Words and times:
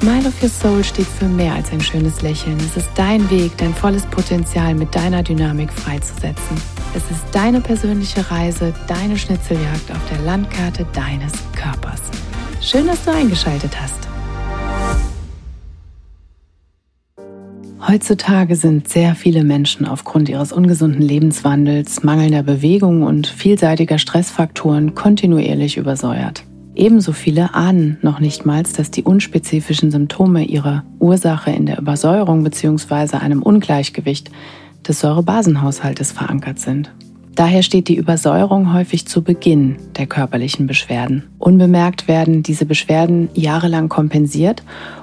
Smile 0.00 0.28
of 0.28 0.42
Your 0.42 0.50
Soul 0.50 0.84
steht 0.84 1.06
für 1.06 1.24
mehr 1.24 1.54
als 1.54 1.72
ein 1.72 1.80
schönes 1.80 2.20
Lächeln. 2.20 2.58
Es 2.58 2.76
ist 2.76 2.90
dein 2.96 3.30
Weg, 3.30 3.56
dein 3.56 3.72
volles 3.72 4.04
Potenzial 4.04 4.74
mit 4.74 4.94
deiner 4.94 5.22
Dynamik 5.22 5.72
freizusetzen. 5.72 6.56
Es 6.94 7.02
ist 7.10 7.24
deine 7.32 7.62
persönliche 7.62 8.30
Reise, 8.30 8.74
deine 8.88 9.16
Schnitzeljagd 9.16 9.90
auf 9.90 10.10
der 10.10 10.18
Landkarte 10.20 10.86
deines 10.92 11.32
Körpers. 11.54 12.02
Schön, 12.60 12.86
dass 12.86 13.02
du 13.06 13.10
eingeschaltet 13.10 13.72
hast. 13.80 14.06
Heutzutage 17.88 18.56
sind 18.56 18.88
sehr 18.88 19.14
viele 19.14 19.44
Menschen 19.44 19.86
aufgrund 19.86 20.28
ihres 20.28 20.52
ungesunden 20.52 21.00
Lebenswandels, 21.00 22.02
mangelnder 22.02 22.42
Bewegung 22.42 23.02
und 23.02 23.26
vielseitiger 23.26 23.96
Stressfaktoren 23.96 24.94
kontinuierlich 24.94 25.78
übersäuert. 25.78 26.44
Ebenso 26.76 27.12
viele 27.12 27.54
ahnen 27.54 27.96
noch 28.02 28.20
nicht 28.20 28.44
mal, 28.44 28.62
dass 28.62 28.90
die 28.90 29.02
unspezifischen 29.02 29.90
Symptome 29.90 30.44
ihre 30.44 30.82
Ursache 30.98 31.50
in 31.50 31.64
der 31.64 31.78
Übersäuerung 31.78 32.44
bzw. 32.44 33.16
einem 33.16 33.42
Ungleichgewicht 33.42 34.30
des 34.86 35.00
Säurebasenhaushaltes 35.00 36.12
verankert 36.12 36.58
sind. 36.58 36.92
Daher 37.34 37.62
steht 37.62 37.88
die 37.88 37.96
Übersäuerung 37.96 38.72
häufig 38.72 39.06
zu 39.06 39.22
Beginn 39.22 39.76
der 39.96 40.06
körperlichen 40.06 40.66
Beschwerden. 40.66 41.24
Unbemerkt 41.38 42.08
werden 42.08 42.42
diese 42.42 42.66
Beschwerden 42.66 43.30
jahrelang 43.34 43.88
kompensiert, 43.88 44.62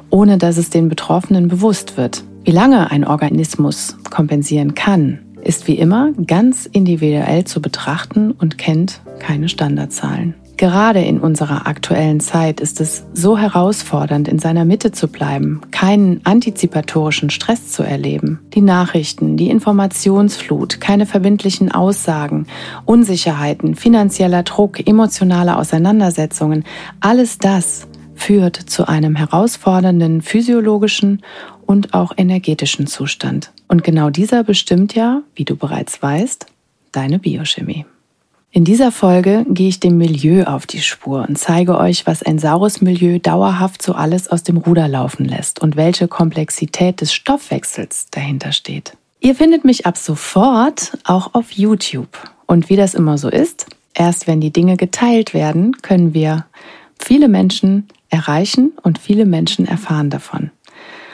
ohne 0.10 0.38
dass 0.38 0.58
es 0.58 0.70
den 0.70 0.90
Betroffenen 0.90 1.48
bewusst 1.48 1.98
wird. 1.98 2.24
Wie 2.44 2.52
lange 2.52 2.92
ein 2.92 3.06
Organismus 3.06 3.98
kompensieren 4.10 4.76
kann, 4.76 5.20
ist 5.44 5.68
wie 5.68 5.78
immer 5.78 6.12
ganz 6.26 6.68
individuell 6.68 7.46
zu 7.46 7.62
betrachten 7.62 8.32
und 8.32 8.58
kennt 8.58 9.02
keine 9.20 9.50
Standardzahlen. 9.50 10.36
Gerade 10.64 11.02
in 11.02 11.20
unserer 11.20 11.68
aktuellen 11.68 12.22
Zeit 12.22 12.62
ist 12.62 12.80
es 12.80 13.04
so 13.14 13.38
herausfordernd, 13.38 14.30
in 14.30 14.40
seiner 14.40 14.64
Mitte 14.64 14.94
zu 14.94 15.10
bleiben, 15.10 15.60
keinen 15.72 16.22
antizipatorischen 16.24 17.30
Stress 17.32 17.74
zu 17.74 17.84
erleben. 17.84 18.40
Die 18.54 18.62
Nachrichten, 18.62 19.36
die 19.36 19.50
Informationsflut, 19.50 20.80
keine 20.80 21.06
verbindlichen 21.06 21.70
Aussagen, 21.70 22.48
Unsicherheiten, 22.86 23.76
finanzieller 23.76 24.44
Druck, 24.44 24.88
emotionale 24.88 25.58
Auseinandersetzungen, 25.58 26.64
alles 27.02 27.40
das 27.40 27.86
führt 28.16 28.56
zu 28.56 28.88
einem 28.88 29.18
herausfordernden 29.18 30.22
physiologischen 30.22 31.24
und 31.66 31.94
auch 31.94 32.14
energetischen 32.16 32.88
Zustand. 32.88 33.52
Und 33.68 33.84
genau 33.84 34.10
dieser 34.10 34.46
bestimmt 34.46 34.96
ja, 34.96 35.24
wie 35.36 35.44
du 35.44 35.58
bereits 35.58 36.02
weißt, 36.02 36.46
deine 36.94 37.20
Biochemie. 37.20 37.84
In 38.56 38.66
dieser 38.66 38.92
Folge 38.92 39.48
gehe 39.50 39.68
ich 39.68 39.80
dem 39.80 39.98
Milieu 39.98 40.44
auf 40.44 40.68
die 40.68 40.84
Spur 40.84 41.26
und 41.28 41.40
zeige 41.40 41.76
euch, 41.76 42.06
was 42.06 42.22
ein 42.22 42.38
saures 42.38 42.82
Milieu 42.82 43.18
dauerhaft 43.18 43.82
so 43.82 43.94
alles 43.94 44.28
aus 44.28 44.44
dem 44.44 44.58
Ruder 44.58 44.88
laufen 44.88 45.26
lässt 45.26 45.60
und 45.60 45.76
welche 45.76 46.08
Komplexität 46.08 47.02
des 47.02 47.16
Stoffwechsels 47.16 48.06
dahinter 48.12 48.52
steht. 48.52 48.96
Ihr 49.22 49.34
findet 49.34 49.66
mich 49.66 49.88
ab 49.88 49.98
sofort 49.98 50.96
auch 51.04 51.34
auf 51.34 51.50
YouTube. 51.54 52.10
Und 52.46 52.70
wie 52.70 52.76
das 52.76 52.94
immer 52.94 53.18
so 53.18 53.28
ist, 53.28 53.66
erst 53.96 54.28
wenn 54.28 54.40
die 54.40 54.54
Dinge 54.54 54.78
geteilt 54.78 55.34
werden, 55.34 55.82
können 55.82 56.14
wir 56.14 56.46
viele 57.04 57.30
Menschen 57.30 57.88
erreichen 58.12 58.72
und 58.84 59.00
viele 59.00 59.26
Menschen 59.26 59.66
erfahren 59.66 60.12
davon. 60.12 60.52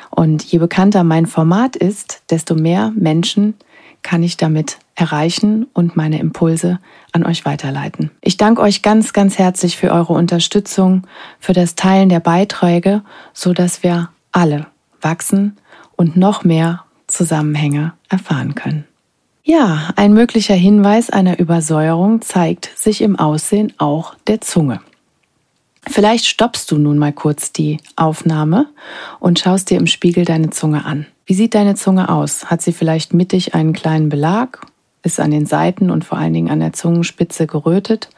Und 0.09 0.43
je 0.43 0.59
bekannter 0.59 1.05
mein 1.05 1.25
Format 1.25 1.77
ist, 1.77 2.21
desto 2.29 2.53
mehr 2.55 2.91
Menschen 2.97 3.53
kann 4.01 4.23
ich 4.23 4.35
damit 4.35 4.77
erreichen 4.99 5.67
und 5.73 5.95
meine 5.95 6.19
Impulse 6.19 6.79
an 7.11 7.25
euch 7.25 7.45
weiterleiten. 7.45 8.11
Ich 8.21 8.37
danke 8.37 8.61
euch 8.61 8.81
ganz, 8.81 9.13
ganz 9.13 9.37
herzlich 9.37 9.77
für 9.77 9.91
eure 9.91 10.13
Unterstützung, 10.13 11.07
für 11.39 11.53
das 11.53 11.75
Teilen 11.75 12.09
der 12.09 12.19
Beiträge, 12.19 13.03
so 13.33 13.53
dass 13.53 13.83
wir 13.83 14.09
alle 14.31 14.67
wachsen 15.01 15.57
und 15.95 16.17
noch 16.17 16.43
mehr 16.43 16.83
Zusammenhänge 17.07 17.93
erfahren 18.09 18.55
können. 18.55 18.85
Ja, 19.43 19.89
ein 19.95 20.13
möglicher 20.13 20.53
Hinweis 20.53 21.09
einer 21.09 21.39
Übersäuerung 21.39 22.21
zeigt 22.21 22.69
sich 22.77 23.01
im 23.01 23.17
Aussehen 23.17 23.73
auch 23.77 24.13
der 24.27 24.41
Zunge. 24.41 24.79
Vielleicht 25.87 26.27
stoppst 26.27 26.69
du 26.71 26.77
nun 26.77 26.97
mal 26.97 27.13
kurz 27.13 27.51
die 27.51 27.79
Aufnahme 27.95 28.67
und 29.19 29.39
schaust 29.39 29.69
dir 29.69 29.79
im 29.79 29.87
Spiegel 29.87 30.25
deine 30.25 30.51
Zunge 30.51 30.85
an. 30.85 31.07
Wie 31.25 31.33
sieht 31.33 31.55
deine 31.55 31.75
Zunge 31.75 32.09
aus? 32.09 32.45
Hat 32.45 32.61
sie 32.61 32.73
vielleicht 32.73 33.13
mittig 33.13 33.55
einen 33.55 33.73
kleinen 33.73 34.09
Belag? 34.09 34.61
Ist 35.09 35.19
an 35.19 35.31
den 35.31 35.47
Seiten 35.47 35.89
und 35.89 36.05
vor 36.05 36.19
allen 36.19 36.33
Dingen 36.33 36.51
an 36.51 36.59
der 36.59 36.71
Zungenspitze 36.71 37.47
gerötet? 37.47 38.09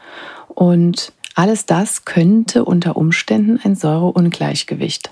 Und 0.50 1.14
alles 1.36 1.66
das 1.66 2.04
könnte 2.04 2.66
unter 2.66 2.98
Umständen 2.98 3.62
ein 3.64 3.76
Säureungleichgewicht 3.76 5.10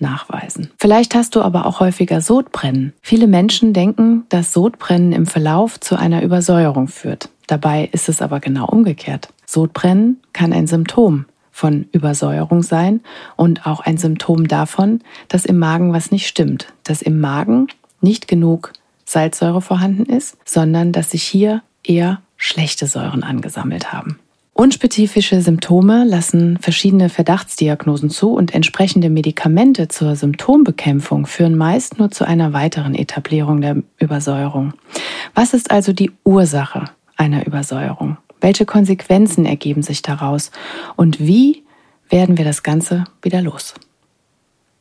nachweisen. 0.00 0.72
Vielleicht 0.80 1.14
hast 1.14 1.36
du 1.36 1.42
aber 1.42 1.66
auch 1.66 1.78
häufiger 1.78 2.20
Sodbrennen. 2.20 2.94
Viele 3.00 3.28
Menschen 3.28 3.72
denken, 3.72 4.24
dass 4.28 4.52
Sodbrennen 4.52 5.12
im 5.12 5.24
Verlauf 5.24 5.78
zu 5.78 5.94
einer 5.94 6.24
Übersäuerung 6.24 6.88
führt. 6.88 7.28
Dabei 7.46 7.88
ist 7.92 8.08
es 8.08 8.22
aber 8.22 8.40
genau 8.40 8.66
umgekehrt. 8.66 9.28
Sodbrennen 9.46 10.20
kann 10.32 10.52
ein 10.52 10.66
Symptom 10.66 11.26
von 11.52 11.86
Übersäuerung 11.92 12.64
sein 12.64 13.02
und 13.36 13.68
auch 13.68 13.78
ein 13.78 13.98
Symptom 13.98 14.48
davon, 14.48 14.98
dass 15.28 15.44
im 15.44 15.60
Magen 15.60 15.92
was 15.92 16.10
nicht 16.10 16.26
stimmt, 16.26 16.72
dass 16.82 17.02
im 17.02 17.20
Magen 17.20 17.68
nicht 18.00 18.26
genug 18.26 18.72
Salzsäure 19.10 19.60
vorhanden 19.60 20.04
ist, 20.04 20.36
sondern 20.44 20.92
dass 20.92 21.10
sich 21.10 21.22
hier 21.22 21.62
eher 21.84 22.20
schlechte 22.36 22.86
Säuren 22.86 23.22
angesammelt 23.22 23.92
haben. 23.92 24.18
Unspezifische 24.52 25.40
Symptome 25.40 26.04
lassen 26.04 26.58
verschiedene 26.58 27.08
Verdachtsdiagnosen 27.08 28.10
zu 28.10 28.32
und 28.32 28.52
entsprechende 28.54 29.08
Medikamente 29.08 29.88
zur 29.88 30.16
Symptombekämpfung 30.16 31.26
führen 31.26 31.56
meist 31.56 31.98
nur 31.98 32.10
zu 32.10 32.26
einer 32.26 32.52
weiteren 32.52 32.94
Etablierung 32.94 33.62
der 33.62 33.82
Übersäuerung. 33.98 34.74
Was 35.34 35.54
ist 35.54 35.70
also 35.70 35.92
die 35.94 36.10
Ursache 36.24 36.84
einer 37.16 37.46
Übersäuerung? 37.46 38.18
Welche 38.40 38.66
Konsequenzen 38.66 39.46
ergeben 39.46 39.82
sich 39.82 40.02
daraus? 40.02 40.50
Und 40.96 41.20
wie 41.20 41.62
werden 42.10 42.36
wir 42.36 42.44
das 42.44 42.62
Ganze 42.62 43.04
wieder 43.22 43.40
los? 43.40 43.74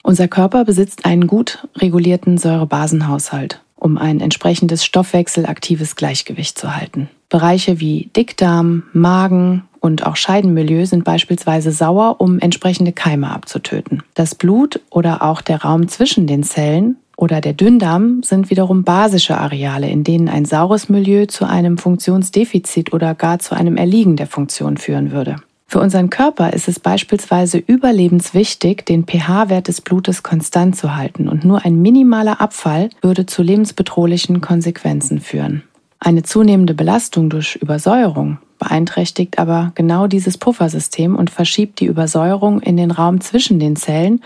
Unser 0.04 0.28
Körper 0.28 0.66
besitzt 0.66 1.06
einen 1.06 1.28
gut 1.28 1.68
regulierten 1.78 2.38
Säurebasenhaushalt, 2.38 3.62
um 3.80 3.98
ein 3.98 4.20
entsprechendes 4.20 4.84
stoffwechselaktives 4.86 5.96
Gleichgewicht 5.96 6.58
zu 6.58 6.76
halten. 6.76 7.10
Bereiche 7.30 7.80
wie 7.80 8.10
Dickdarm, 8.16 8.84
Magen 8.94 9.64
und 9.80 10.06
auch 10.06 10.16
Scheidenmilieu 10.16 10.86
sind 10.86 11.04
beispielsweise 11.04 11.72
sauer, 11.72 12.16
um 12.20 12.40
entsprechende 12.40 12.92
Keime 12.92 13.30
abzutöten. 13.32 14.04
Das 14.14 14.36
Blut 14.36 14.80
oder 14.90 15.24
auch 15.24 15.42
der 15.42 15.62
Raum 15.62 15.88
zwischen 15.88 16.28
den 16.28 16.44
Zellen 16.44 16.98
oder 17.16 17.42
der 17.42 17.54
Dünndarm 17.54 18.24
sind 18.24 18.50
wiederum 18.50 18.84
basische 18.84 19.38
Areale, 19.38 19.90
in 19.90 20.04
denen 20.04 20.30
ein 20.30 20.46
saures 20.46 20.90
Milieu 20.90 21.26
zu 21.26 21.46
einem 21.46 21.78
Funktionsdefizit 21.78 22.94
oder 22.94 23.14
gar 23.14 23.40
zu 23.40 23.56
einem 23.56 23.78
Erliegen 23.78 24.16
der 24.16 24.28
Funktion 24.28 24.78
führen 24.78 25.12
würde. 25.12 25.36
Für 25.72 25.80
unseren 25.80 26.10
Körper 26.10 26.52
ist 26.52 26.68
es 26.68 26.80
beispielsweise 26.80 27.60
überlebenswichtig, 27.60 28.86
den 28.86 29.06
pH-Wert 29.06 29.68
des 29.68 29.82
Blutes 29.82 30.24
konstant 30.24 30.76
zu 30.76 30.96
halten 30.96 31.30
und 31.30 31.46
nur 31.46 31.64
ein 31.64 31.80
minimaler 31.80 32.42
Abfall 32.42 32.90
würde 33.04 33.28
zu 33.28 33.44
lebensbedrohlichen 33.44 34.42
Konsequenzen 34.42 35.20
führen. 35.20 35.62
Eine 36.00 36.24
zunehmende 36.24 36.74
Belastung 36.74 37.30
durch 37.30 37.56
Übersäuerung 37.56 38.40
beeinträchtigt 38.58 39.38
aber 39.38 39.72
genau 39.76 40.08
dieses 40.08 40.40
Puffersystem 40.40 41.16
und 41.16 41.30
verschiebt 41.30 41.80
die 41.80 41.86
Übersäuerung 41.86 42.62
in 42.62 42.76
den 42.76 42.90
Raum 42.90 43.22
zwischen 43.22 43.60
den 43.60 43.76
Zellen 43.76 44.22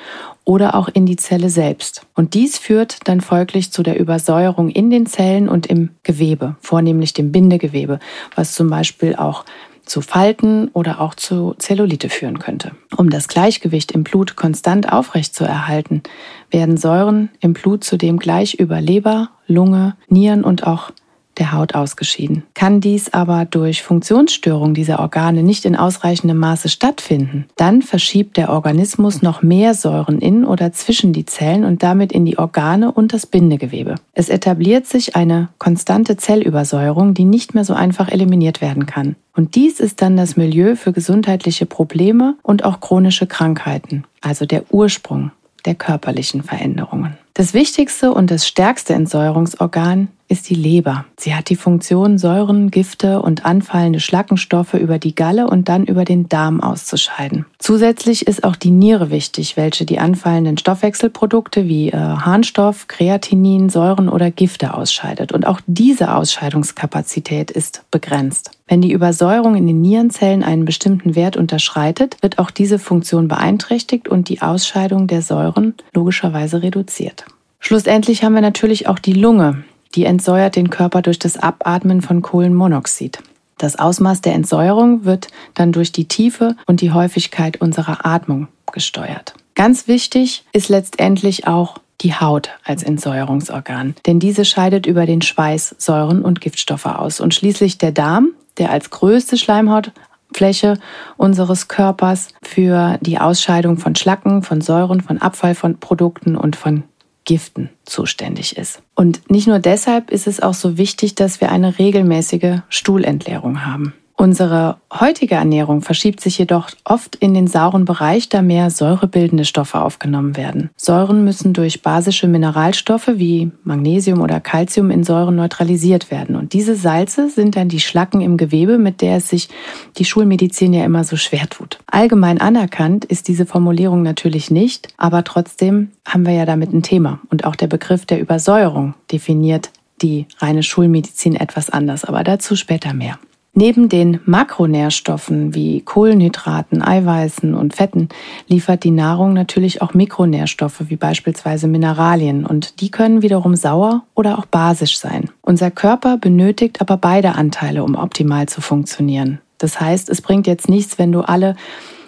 oder 0.46 0.76
auch 0.76 0.88
in 0.88 1.06
die 1.06 1.18
Zelle 1.18 1.50
selbst. 1.50 2.06
Und 2.16 2.36
dies 2.36 2.58
führt 2.58 3.00
dann 3.08 3.20
folglich 3.20 3.72
zu 3.72 3.84
der 3.84 4.00
Übersäuerung 4.00 4.70
in 4.70 4.90
den 4.90 5.06
Zellen 5.08 5.50
und 5.50 5.68
im 5.68 5.90
Gewebe, 6.04 6.56
vornehmlich 6.62 7.14
dem 7.14 7.34
Bindegewebe, 7.34 8.00
was 8.34 8.54
zum 8.54 8.70
Beispiel 8.70 9.16
auch 9.18 9.44
zu 9.86 10.02
Falten 10.02 10.70
oder 10.70 11.02
auch 11.02 11.16
zu 11.16 11.56
Zellulite 11.58 12.10
führen 12.10 12.40
könnte. 12.40 12.72
Um 12.96 13.10
das 13.10 13.28
Gleichgewicht 13.28 13.92
im 13.92 14.04
Blut 14.04 14.36
konstant 14.36 14.92
aufrecht 14.92 15.36
zu 15.36 15.44
erhalten, 15.44 16.04
werden 16.52 16.78
Säuren 16.78 17.30
im 17.40 17.54
Blut 17.54 17.84
zudem 17.84 18.20
gleich 18.20 18.56
über 18.56 18.82
Leber, 18.82 19.30
Lunge, 19.48 19.96
Nieren 20.08 20.44
und 20.44 20.66
auch 20.66 20.92
der 21.38 21.52
Haut 21.54 21.76
ausgeschieden. 21.76 22.44
Kann 22.54 22.82
dies 22.82 23.14
aber 23.14 23.46
durch 23.46 23.84
Funktionsstörung 23.84 24.74
dieser 24.74 25.00
Organe 25.00 25.44
nicht 25.44 25.66
in 25.66 25.76
ausreichendem 25.76 26.38
Maße 26.38 26.70
stattfinden, 26.70 27.46
dann 27.56 27.82
verschiebt 27.82 28.38
der 28.38 28.50
Organismus 28.50 29.22
noch 29.22 29.42
mehr 29.42 29.74
Säuren 29.74 30.20
in 30.20 30.46
oder 30.46 30.72
zwischen 30.72 31.14
die 31.14 31.26
Zellen 31.26 31.64
und 31.64 31.84
damit 31.84 32.12
in 32.12 32.26
die 32.26 32.38
Organe 32.38 32.92
und 32.92 33.14
das 33.14 33.26
Bindegewebe. 33.26 33.96
Es 34.14 34.30
etabliert 34.30 34.86
sich 34.86 35.16
eine 35.16 35.50
konstante 35.58 36.18
Zellübersäuerung, 36.18 37.14
die 37.14 37.26
nicht 37.26 37.54
mehr 37.54 37.66
so 37.66 37.74
einfach 37.74 38.10
eliminiert 38.10 38.62
werden 38.62 38.86
kann. 38.86 39.16
Und 39.36 39.56
dies 39.56 39.80
ist 39.80 40.02
dann 40.02 40.16
das 40.16 40.38
Milieu 40.38 40.76
für 40.76 40.94
gesundheitliche 40.94 41.66
Probleme 41.66 42.36
und 42.44 42.64
auch 42.64 42.80
chronische 42.80 43.26
Krankheiten, 43.26 44.04
also 44.22 44.46
der 44.46 44.72
Ursprung 44.72 45.32
der 45.66 45.76
körperlichen 45.76 46.44
Veränderungen. 46.44 47.18
Das 47.36 47.56
wichtigste 47.56 48.14
und 48.14 48.30
das 48.30 48.48
stärkste 48.48 48.94
Entsäuerungsorgan 48.94 50.10
ist 50.28 50.50
die 50.50 50.56
Leber. 50.56 51.06
Sie 51.18 51.36
hat 51.36 51.50
die 51.50 51.56
Funktion, 51.56 52.18
Säuren, 52.18 52.72
Gifte 52.72 53.22
und 53.22 53.46
anfallende 53.46 54.00
Schlackenstoffe 54.00 54.74
über 54.74 54.98
die 54.98 55.16
Galle 55.16 55.48
und 55.48 55.70
dann 55.70 55.86
über 55.86 56.06
den 56.06 56.30
Darm 56.30 56.62
auszuscheiden. 56.62 57.46
Zusätzlich 57.60 58.28
ist 58.28 58.44
auch 58.44 58.56
die 58.56 58.72
Niere 58.72 59.12
wichtig, 59.12 59.58
welche 59.58 59.86
die 59.86 60.00
anfallenden 60.00 60.58
Stoffwechselprodukte 60.58 61.68
wie 61.68 61.90
äh, 61.90 61.98
Harnstoff, 61.98 62.88
Kreatinin, 62.88 63.70
Säuren 63.70 64.10
oder 64.10 64.32
Gifte 64.32 64.74
ausscheidet. 64.74 65.32
Und 65.32 65.46
auch 65.46 65.60
diese 65.68 66.16
Ausscheidungskapazität 66.16 67.52
ist 67.52 67.84
begrenzt. 67.92 68.52
Wenn 68.68 68.82
die 68.82 68.92
Übersäuerung 68.92 69.56
in 69.56 69.68
den 69.68 69.82
Nierenzellen 69.82 70.42
einen 70.44 70.66
bestimmten 70.66 71.16
Wert 71.16 71.38
unterschreitet, 71.38 72.18
wird 72.22 72.40
auch 72.40 72.50
diese 72.50 72.80
Funktion 72.80 73.28
beeinträchtigt 73.28 74.08
und 74.08 74.30
die 74.30 74.42
Ausscheidung 74.42 75.08
der 75.08 75.22
Säuren 75.22 75.76
logischerweise 75.94 76.64
reduziert. 76.64 77.23
Schlussendlich 77.66 78.26
haben 78.26 78.34
wir 78.34 78.42
natürlich 78.42 78.90
auch 78.90 79.00
die 79.00 79.14
Lunge, 79.14 79.64
die 79.96 80.04
entsäuert 80.04 80.58
den 80.58 80.70
Körper 80.70 81.02
durch 81.02 81.18
das 81.18 81.38
Abatmen 81.38 82.02
von 82.02 82.22
Kohlenmonoxid. 82.22 83.20
Das 83.58 83.80
Ausmaß 83.80 84.20
der 84.20 84.34
Entsäuerung 84.34 85.06
wird 85.06 85.30
dann 85.54 85.72
durch 85.72 85.94
die 85.94 86.10
Tiefe 86.10 86.58
und 86.66 86.82
die 86.82 86.92
Häufigkeit 86.92 87.62
unserer 87.62 88.06
Atmung 88.06 88.50
gesteuert. 88.74 89.34
Ganz 89.56 89.88
wichtig 89.88 90.44
ist 90.52 90.68
letztendlich 90.68 91.48
auch 91.48 91.78
die 92.02 92.14
Haut 92.14 92.50
als 92.66 92.84
Entsäuerungsorgan, 92.84 93.96
denn 94.06 94.20
diese 94.20 94.44
scheidet 94.44 94.86
über 94.86 95.06
den 95.06 95.22
Schweiß 95.22 95.76
Säuren 95.78 96.22
und 96.22 96.42
Giftstoffe 96.42 96.88
aus 96.88 97.22
und 97.22 97.34
schließlich 97.34 97.78
der 97.78 97.94
Darm, 97.94 98.32
der 98.58 98.72
als 98.72 98.90
größte 98.90 99.38
Schleimhautfläche 99.38 100.80
unseres 101.16 101.70
Körpers 101.70 102.28
für 102.42 102.98
die 103.00 103.20
Ausscheidung 103.20 103.78
von 103.78 103.96
Schlacken, 103.96 104.42
von 104.42 104.60
Säuren, 104.60 105.00
von 105.00 105.22
Abfall 105.22 105.56
von 105.56 105.78
Produkten 105.80 106.36
und 106.36 106.58
von 106.58 106.84
Giften 107.26 107.70
zuständig 107.86 108.58
ist. 108.58 108.82
Und 108.96 109.30
nicht 109.30 109.48
nur 109.48 109.60
deshalb 109.60 110.12
ist 110.12 110.28
es 110.28 110.42
auch 110.42 110.54
so 110.54 110.78
wichtig, 110.78 111.16
dass 111.16 111.42
wir 111.42 111.52
eine 111.52 111.80
regelmäßige 111.80 112.60
Stuhlentleerung 112.70 113.66
haben. 113.66 113.94
Unsere 114.24 114.78
heutige 114.90 115.36
Ernährung 115.36 115.82
verschiebt 115.82 116.22
sich 116.22 116.38
jedoch 116.38 116.70
oft 116.86 117.18
in 117.18 117.34
den 117.34 117.48
sauren 117.48 117.84
Bereich, 117.84 118.30
da 118.30 118.42
mehr 118.42 118.70
säurebildende 118.70 119.44
Stoffe 119.44 119.82
aufgenommen 119.82 120.38
werden. 120.38 120.70
Säuren 120.78 121.26
müssen 121.26 121.52
durch 121.52 121.82
basische 121.82 122.30
Mineralstoffe 122.30 123.10
wie 123.16 123.52
Magnesium 123.66 124.22
oder 124.22 124.40
Calcium 124.40 124.92
in 124.92 125.04
Säuren 125.04 125.36
neutralisiert 125.36 126.10
werden. 126.10 126.38
Und 126.38 126.54
diese 126.54 126.78
Salze 126.78 127.30
sind 127.30 127.58
dann 127.58 127.68
die 127.68 127.82
Schlacken 127.82 128.22
im 128.22 128.38
Gewebe, 128.38 128.78
mit 128.78 129.02
der 129.02 129.18
es 129.18 129.28
sich 129.28 129.50
die 129.98 130.06
Schulmedizin 130.06 130.72
ja 130.72 130.86
immer 130.86 131.04
so 131.04 131.18
schwer 131.18 131.50
tut. 131.50 131.80
Allgemein 131.88 132.40
anerkannt 132.40 133.04
ist 133.04 133.28
diese 133.28 133.46
Formulierung 133.46 134.04
natürlich 134.04 134.50
nicht, 134.50 134.88
aber 134.96 135.26
trotzdem 135.26 135.92
haben 136.08 136.26
wir 136.26 136.34
ja 136.34 136.46
damit 136.46 136.72
ein 136.72 136.82
Thema. 136.82 137.20
Und 137.30 137.44
auch 137.44 137.58
der 137.58 137.68
Begriff 137.68 138.06
der 138.06 138.22
Übersäuerung 138.22 138.94
definiert 139.12 139.70
die 140.02 140.28
reine 140.38 140.64
Schulmedizin 140.64 141.36
etwas 141.36 141.70
anders, 141.70 142.06
aber 142.06 142.24
dazu 142.24 142.56
später 142.56 142.94
mehr. 142.94 143.20
Neben 143.56 143.88
den 143.88 144.20
Makronährstoffen 144.26 145.54
wie 145.54 145.82
Kohlenhydraten, 145.82 146.82
Eiweißen 146.82 147.54
und 147.54 147.76
Fetten 147.76 148.10
liefert 148.48 148.84
die 148.84 148.90
Nahrung 148.90 149.34
natürlich 149.34 149.84
auch 149.84 149.94
Mikronährstoffe 149.94 150.90
wie 150.90 150.96
beispielsweise 150.96 151.68
Mineralien 151.68 152.48
und 152.48 152.82
die 152.82 152.90
können 152.90 153.22
wiederum 153.22 153.56
sauer 153.56 154.06
oder 154.16 154.40
auch 154.40 154.48
basisch 154.48 154.98
sein. 154.98 155.30
Unser 155.44 155.70
Körper 155.70 156.18
benötigt 156.18 156.82
aber 156.82 156.98
beide 156.98 157.36
Anteile, 157.36 157.84
um 157.84 157.94
optimal 157.94 158.48
zu 158.48 158.60
funktionieren. 158.60 159.40
Das 159.60 159.80
heißt, 159.80 160.10
es 160.10 160.24
bringt 160.24 160.48
jetzt 160.48 160.68
nichts, 160.68 160.98
wenn 160.98 161.12
du 161.12 161.22
alle 161.22 161.56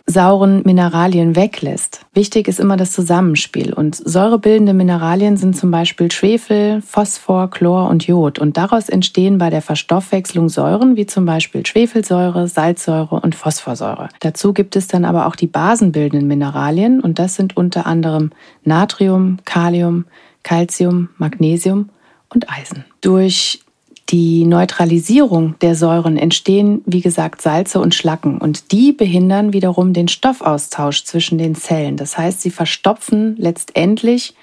sauren 0.08 0.62
Mineralien 0.66 1.36
weglässt. 1.36 2.06
Wichtig 2.14 2.48
ist 2.48 2.60
immer 2.60 2.78
das 2.78 2.92
Zusammenspiel. 2.92 3.74
Und 3.74 3.96
säurebildende 3.96 4.74
Mineralien 4.74 5.36
sind 5.36 5.58
zum 5.58 5.72
Beispiel 5.72 6.12
Schwefel, 6.12 6.82
Phosphor, 6.82 7.50
Chlor 7.50 7.90
und 7.90 8.06
Jod. 8.06 8.38
Und 8.38 8.56
daraus 8.56 8.88
entstehen 8.88 9.40
bei 9.40 9.50
der 9.50 9.64
Verstoffwechslung 9.64 10.48
Säuren 10.48 10.96
wie 10.96 11.08
zum 11.08 11.26
Beispiel 11.26 11.66
Schwefelsäure, 11.66 12.48
Salzsäure 12.48 13.20
und 13.20 13.34
Phosphorsäure. 13.34 14.10
Dazu 14.20 14.54
gibt 14.54 14.76
es 14.76 14.88
dann 14.88 15.06
aber 15.06 15.26
auch 15.26 15.36
die 15.36 15.48
basenbildenden 15.48 16.28
Mineralien 16.28 17.02
und 17.02 17.18
das 17.18 17.36
sind 17.36 17.58
unter 17.58 17.88
anderem 17.88 18.32
Natrium, 18.64 19.40
Kalium, 19.44 20.06
Calcium, 20.44 21.10
Magnesium 21.18 21.90
und 22.30 22.50
Eisen. 22.52 22.86
Durch 23.02 23.65
die 24.10 24.46
Neutralisierung 24.46 25.56
der 25.62 25.76
Säuren 25.76 26.18
entstehen, 26.18 26.82
wie 26.86 27.02
gesagt, 27.02 27.42
Salze 27.42 27.80
und 27.80 27.96
Schlacken 27.96 28.38
und 28.38 28.72
die 28.72 28.92
behindern 28.92 29.52
wiederum 29.52 29.94
den 29.94 30.08
Stoffaustausch 30.08 31.06
zwischen 31.06 31.38
den 31.38 31.56
Zellen. 31.56 31.98
Das 31.98 32.18
heißt, 32.18 32.42
sie 32.42 32.52
verstopfen 32.52 33.36
letztendlich 33.38 34.36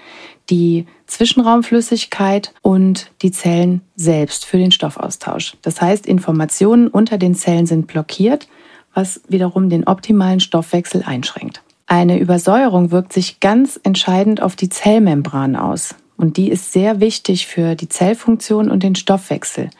die 0.50 0.86
Zwischenraumflüssigkeit 1.06 2.52
und 2.62 3.12
die 3.22 3.30
Zellen 3.30 3.82
selbst 3.94 4.44
für 4.44 4.58
den 4.58 4.72
Stoffaustausch. 4.72 5.56
Das 5.62 5.80
heißt, 5.80 6.06
Informationen 6.06 6.88
unter 6.88 7.16
den 7.16 7.36
Zellen 7.36 7.66
sind 7.66 7.86
blockiert, 7.86 8.48
was 8.94 9.20
wiederum 9.28 9.70
den 9.70 9.86
optimalen 9.86 10.40
Stoffwechsel 10.40 11.04
einschränkt. 11.06 11.62
Eine 11.86 12.18
Übersäuerung 12.18 12.90
wirkt 12.90 13.12
sich 13.12 13.38
ganz 13.38 13.78
entscheidend 13.82 14.42
auf 14.42 14.56
die 14.56 14.68
Zellmembran 14.68 15.54
aus. 15.54 15.94
Und 16.16 16.36
die 16.36 16.50
ist 16.50 16.72
sehr 16.72 17.00
wichtig 17.00 17.46
für 17.46 17.74
die 17.74 17.88
Zellfunktion 17.88 18.70
und 18.70 18.82
den 18.82 18.94
Stoffwechsel. 18.94 19.70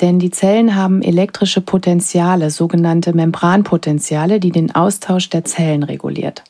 Denn 0.00 0.18
die 0.18 0.30
Zellen 0.30 0.74
haben 0.74 1.02
elektrische 1.02 1.60
Potenziale, 1.60 2.50
sogenannte 2.50 3.12
Membranpotenziale, 3.12 4.40
die 4.40 4.50
den 4.50 4.74
Austausch 4.74 5.28
der 5.30 5.44
Zellen 5.44 5.82
reguliert. 5.82 6.42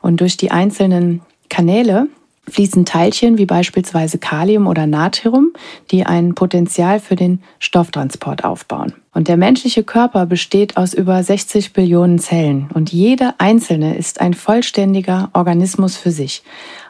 Und 0.00 0.20
durch 0.20 0.36
die 0.36 0.50
einzelnen 0.50 1.22
Kanäle 1.48 2.08
fließen 2.48 2.84
Teilchen 2.84 3.38
wie 3.38 3.46
beispielsweise 3.46 4.18
Kalium 4.18 4.66
oder 4.66 4.86
Natrium, 4.86 5.52
die 5.90 6.04
ein 6.04 6.34
Potenzial 6.34 6.98
für 6.98 7.14
den 7.14 7.42
Stofftransport 7.60 8.44
aufbauen. 8.44 8.94
Und 9.14 9.28
der 9.28 9.36
menschliche 9.36 9.84
Körper 9.84 10.26
besteht 10.26 10.76
aus 10.76 10.94
über 10.94 11.22
60 11.22 11.72
Billionen 11.72 12.18
Zellen 12.18 12.68
und 12.72 12.92
jede 12.92 13.34
einzelne 13.38 13.96
ist 13.96 14.20
ein 14.20 14.34
vollständiger 14.34 15.30
Organismus 15.34 15.96
für 15.96 16.10
sich. 16.10 16.42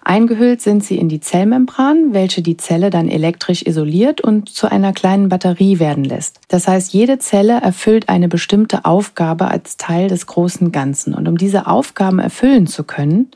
Eingehüllt 0.04 0.60
sind 0.60 0.84
sie 0.84 0.98
in 0.98 1.08
die 1.08 1.20
Zellmembran, 1.20 2.12
welche 2.12 2.42
die 2.42 2.56
Zelle 2.56 2.90
dann 2.90 3.08
elektrisch 3.08 3.62
isoliert 3.66 4.20
und 4.20 4.48
zu 4.48 4.70
einer 4.70 4.92
kleinen 4.92 5.28
Batterie 5.28 5.78
werden 5.78 6.04
lässt. 6.04 6.40
Das 6.48 6.66
heißt, 6.66 6.92
jede 6.92 7.18
Zelle 7.18 7.60
erfüllt 7.60 8.08
eine 8.08 8.28
bestimmte 8.28 8.84
Aufgabe 8.84 9.48
als 9.48 9.76
Teil 9.76 10.08
des 10.08 10.26
großen 10.26 10.72
Ganzen. 10.72 11.14
Und 11.14 11.28
um 11.28 11.36
diese 11.36 11.66
Aufgaben 11.66 12.18
erfüllen 12.18 12.66
zu 12.66 12.84
können, 12.84 13.30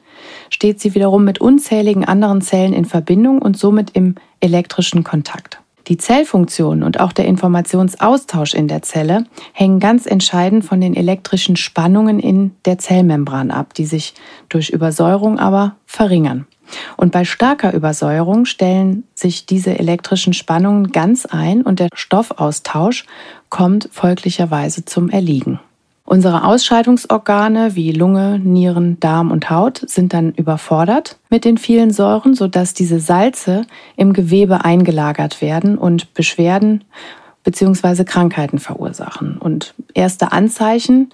steht 0.51 0.81
sie 0.81 0.95
wiederum 0.95 1.25
mit 1.25 1.41
unzähligen 1.41 2.05
anderen 2.05 2.41
Zellen 2.41 2.73
in 2.73 2.85
Verbindung 2.85 3.41
und 3.41 3.57
somit 3.57 3.91
im 3.91 4.15
elektrischen 4.41 5.05
Kontakt. 5.05 5.61
Die 5.89 5.99
Zellfunktion 5.99 6.83
und 6.83 6.99
auch 6.99 7.13
der 7.13 7.27
Informationsaustausch 7.27 8.55
in 8.55 8.67
der 8.67 8.83
Zelle 8.83 9.25
hängen 9.53 9.79
ganz 9.79 10.07
entscheidend 10.07 10.65
von 10.65 10.81
den 10.81 10.97
elektrischen 10.97 11.55
Spannungen 11.55 12.19
in 12.19 12.57
der 12.65 12.79
Zellmembran 12.79 13.53
ab, 13.53 13.73
die 13.75 13.85
sich 13.85 14.15
durch 14.49 14.71
Übersäuerung 14.71 15.39
aber 15.39 15.77
verringern. 15.87 16.47
Und 16.97 17.13
bei 17.13 17.25
starker 17.25 17.73
Übersäuerung 17.73 18.45
stellen 18.45 19.05
sich 19.15 19.47
diese 19.47 19.79
elektrischen 19.79 20.33
Spannungen 20.33 20.91
ganz 20.91 21.25
ein 21.25 21.63
und 21.63 21.79
der 21.79 21.89
Stoffaustausch 21.95 23.05
kommt 23.51 23.89
folglicherweise 23.93 24.85
zum 24.85 25.09
Erliegen. 25.09 25.61
Unsere 26.07 26.45
Ausscheidungsorgane 26.45 27.75
wie 27.75 27.91
Lunge, 27.91 28.39
Nieren, 28.39 28.99
Darm 29.01 29.33
und 29.33 29.51
Haut 29.51 29.83
sind 29.87 30.15
dann 30.15 30.31
überfordert 30.33 31.19
mit 31.31 31.45
den 31.45 31.59
vielen 31.59 31.91
Säuren, 31.91 32.35
sodass 32.35 32.75
diese 32.75 33.01
Salze 33.01 33.63
im 33.97 34.13
Gewebe 34.13 34.65
eingelagert 34.65 35.43
werden 35.43 35.77
und 35.77 36.15
Beschwerden 36.15 36.85
bzw. 37.43 38.05
Krankheiten 38.05 38.61
verursachen. 38.61 39.39
Und 39.39 39.75
erste 39.95 40.31
Anzeichen 40.31 41.11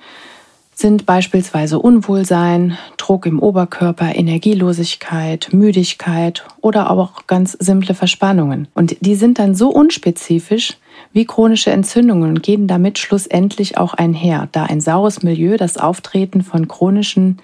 sind 0.75 1.07
beispielsweise 1.07 1.79
Unwohlsein, 1.79 2.79
Druck 2.97 3.27
im 3.27 3.39
Oberkörper, 3.39 4.15
Energielosigkeit, 4.15 5.51
Müdigkeit 5.53 6.45
oder 6.61 6.91
auch 6.91 7.27
ganz 7.27 7.53
simple 7.53 7.95
Verspannungen. 7.95 8.69
Und 8.75 8.97
die 9.01 9.15
sind 9.15 9.39
dann 9.39 9.55
so 9.55 9.69
unspezifisch 9.69 10.77
wie 11.13 11.27
chronische 11.27 11.71
Entzündungen 11.71 12.31
und 12.31 12.43
gehen 12.43 12.67
damit 12.67 12.99
schlussendlich 12.99 13.77
auch 13.79 13.95
einher, 13.95 14.49
da 14.53 14.65
ein 14.65 14.81
saures 14.81 15.23
Milieu 15.23 15.57
das 15.57 15.77
Auftreten 15.77 16.43
von 16.43 16.69
chronischen 16.69 17.39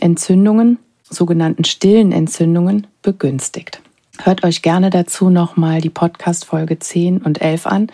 Entzündungen, 0.00 0.78
sogenannten 1.08 1.64
stillen 1.64 2.12
Entzündungen, 2.12 2.86
begünstigt. 3.02 3.82
Hört 4.22 4.44
euch 4.44 4.62
gerne 4.62 4.90
dazu 4.90 5.30
nochmal 5.30 5.80
die 5.80 5.90
Podcast-Folge 5.90 6.78
10 6.78 7.18
und 7.18 7.40
11 7.40 7.66
an. 7.66 7.86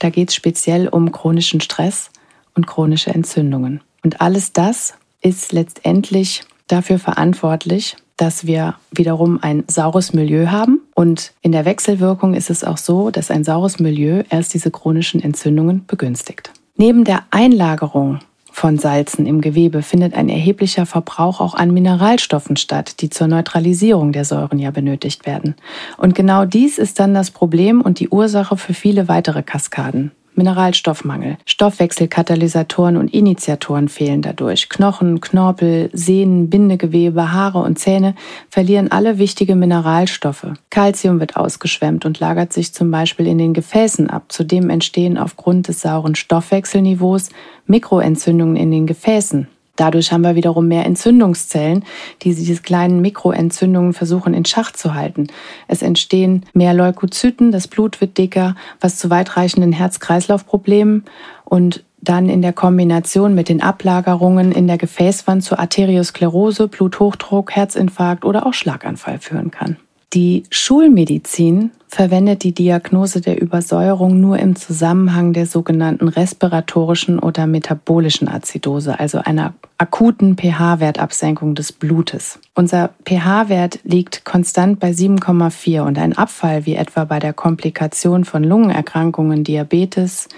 Da 0.00 0.10
geht 0.10 0.30
es 0.30 0.34
speziell 0.34 0.88
um 0.88 1.12
chronischen 1.12 1.60
Stress 1.60 2.10
und 2.54 2.66
chronische 2.66 3.14
Entzündungen. 3.14 3.80
Und 4.02 4.20
alles 4.20 4.52
das 4.52 4.94
ist 5.20 5.52
letztendlich 5.52 6.44
dafür 6.68 6.98
verantwortlich, 6.98 7.96
dass 8.16 8.46
wir 8.46 8.74
wiederum 8.90 9.38
ein 9.42 9.64
saures 9.68 10.12
Milieu 10.12 10.48
haben. 10.48 10.80
Und 10.94 11.32
in 11.40 11.52
der 11.52 11.64
Wechselwirkung 11.64 12.34
ist 12.34 12.50
es 12.50 12.64
auch 12.64 12.76
so, 12.76 13.10
dass 13.10 13.30
ein 13.30 13.44
saures 13.44 13.78
Milieu 13.78 14.22
erst 14.28 14.54
diese 14.54 14.70
chronischen 14.70 15.22
Entzündungen 15.22 15.86
begünstigt. 15.86 16.52
Neben 16.76 17.04
der 17.04 17.24
Einlagerung 17.30 18.20
von 18.58 18.76
Salzen 18.76 19.24
im 19.24 19.40
Gewebe 19.40 19.82
findet 19.82 20.14
ein 20.14 20.28
erheblicher 20.28 20.84
Verbrauch 20.84 21.40
auch 21.40 21.54
an 21.54 21.72
Mineralstoffen 21.72 22.56
statt, 22.56 23.00
die 23.00 23.08
zur 23.08 23.28
Neutralisierung 23.28 24.10
der 24.10 24.24
Säuren 24.24 24.58
ja 24.58 24.72
benötigt 24.72 25.26
werden. 25.26 25.54
Und 25.96 26.16
genau 26.16 26.44
dies 26.44 26.78
ist 26.78 26.98
dann 26.98 27.14
das 27.14 27.30
Problem 27.30 27.80
und 27.80 28.00
die 28.00 28.08
Ursache 28.08 28.56
für 28.56 28.74
viele 28.74 29.06
weitere 29.06 29.44
Kaskaden. 29.44 30.10
Mineralstoffmangel. 30.38 31.36
Stoffwechselkatalysatoren 31.44 32.96
und 32.96 33.12
Initiatoren 33.12 33.88
fehlen 33.88 34.22
dadurch. 34.22 34.70
Knochen, 34.70 35.20
Knorpel, 35.20 35.90
Sehnen, 35.92 36.48
Bindegewebe, 36.48 37.32
Haare 37.32 37.58
und 37.58 37.78
Zähne 37.78 38.14
verlieren 38.48 38.90
alle 38.90 39.18
wichtige 39.18 39.54
Mineralstoffe. 39.54 40.46
Calcium 40.70 41.20
wird 41.20 41.36
ausgeschwemmt 41.36 42.06
und 42.06 42.20
lagert 42.20 42.52
sich 42.54 42.72
zum 42.72 42.90
Beispiel 42.90 43.26
in 43.26 43.36
den 43.36 43.52
Gefäßen 43.52 44.08
ab. 44.08 44.26
Zudem 44.28 44.70
entstehen 44.70 45.18
aufgrund 45.18 45.68
des 45.68 45.82
sauren 45.82 46.14
Stoffwechselniveaus 46.14 47.28
Mikroentzündungen 47.66 48.56
in 48.56 48.70
den 48.70 48.86
Gefäßen. 48.86 49.48
Dadurch 49.78 50.10
haben 50.10 50.22
wir 50.22 50.34
wiederum 50.34 50.66
mehr 50.66 50.84
Entzündungszellen, 50.84 51.84
die 52.22 52.34
diese 52.34 52.60
kleinen 52.60 53.00
Mikroentzündungen 53.00 53.92
versuchen 53.92 54.34
in 54.34 54.44
Schach 54.44 54.72
zu 54.72 54.94
halten. 54.94 55.28
Es 55.68 55.82
entstehen 55.82 56.44
mehr 56.52 56.74
Leukozyten, 56.74 57.52
das 57.52 57.68
Blut 57.68 58.00
wird 58.00 58.18
dicker, 58.18 58.56
was 58.80 58.96
zu 58.96 59.08
weitreichenden 59.08 59.70
Herz-Kreislauf-Problemen 59.72 61.04
und 61.44 61.84
dann 62.00 62.28
in 62.28 62.42
der 62.42 62.52
Kombination 62.52 63.36
mit 63.36 63.48
den 63.48 63.62
Ablagerungen 63.62 64.50
in 64.50 64.66
der 64.66 64.78
Gefäßwand 64.78 65.44
zu 65.44 65.56
Arteriosklerose, 65.56 66.66
Bluthochdruck, 66.66 67.54
Herzinfarkt 67.54 68.24
oder 68.24 68.46
auch 68.46 68.54
Schlaganfall 68.54 69.20
führen 69.20 69.52
kann. 69.52 69.76
Die 70.14 70.44
Schulmedizin 70.48 71.70
verwendet 71.86 72.42
die 72.42 72.54
Diagnose 72.54 73.20
der 73.20 73.42
Übersäuerung 73.42 74.18
nur 74.20 74.38
im 74.38 74.56
Zusammenhang 74.56 75.34
der 75.34 75.44
sogenannten 75.44 76.08
respiratorischen 76.08 77.18
oder 77.18 77.46
metabolischen 77.46 78.26
Azidose, 78.26 78.98
also 78.98 79.18
einer 79.18 79.52
akuten 79.76 80.36
pH-Wertabsenkung 80.36 81.54
des 81.54 81.72
Blutes. 81.72 82.38
Unser 82.54 82.90
pH-Wert 83.04 83.80
liegt 83.84 84.24
konstant 84.24 84.80
bei 84.80 84.92
7,4 84.92 85.82
und 85.82 85.98
ein 85.98 86.16
Abfall 86.16 86.64
wie 86.64 86.74
etwa 86.74 87.04
bei 87.04 87.18
der 87.18 87.34
Komplikation 87.34 88.24
von 88.24 88.42
Lungenerkrankungen, 88.42 89.44
Diabetes, 89.44 90.28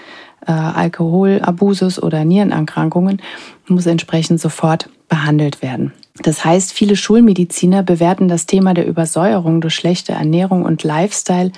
äh, 0.47 0.53
Alkoholabusus 0.53 2.03
oder 2.03 2.25
Nierenerkrankungen 2.25 3.23
muss 3.69 3.87
entsprechend 3.87 4.41
sofort 4.41 4.89
behandelt 5.09 5.63
werden. 5.63 5.93
Das 6.23 6.45
heißt, 6.45 6.73
viele 6.73 6.97
Schulmediziner 6.97 7.83
bewerten 7.83 8.29
das 8.29 8.47
Thema 8.47 8.75
der 8.75 8.87
Übersäuerung 8.87 9.61
durch 9.61 9.75
schlechte 9.75 10.13
Ernährung 10.13 10.65
und 10.65 10.83
Lifestyle 10.83 11.53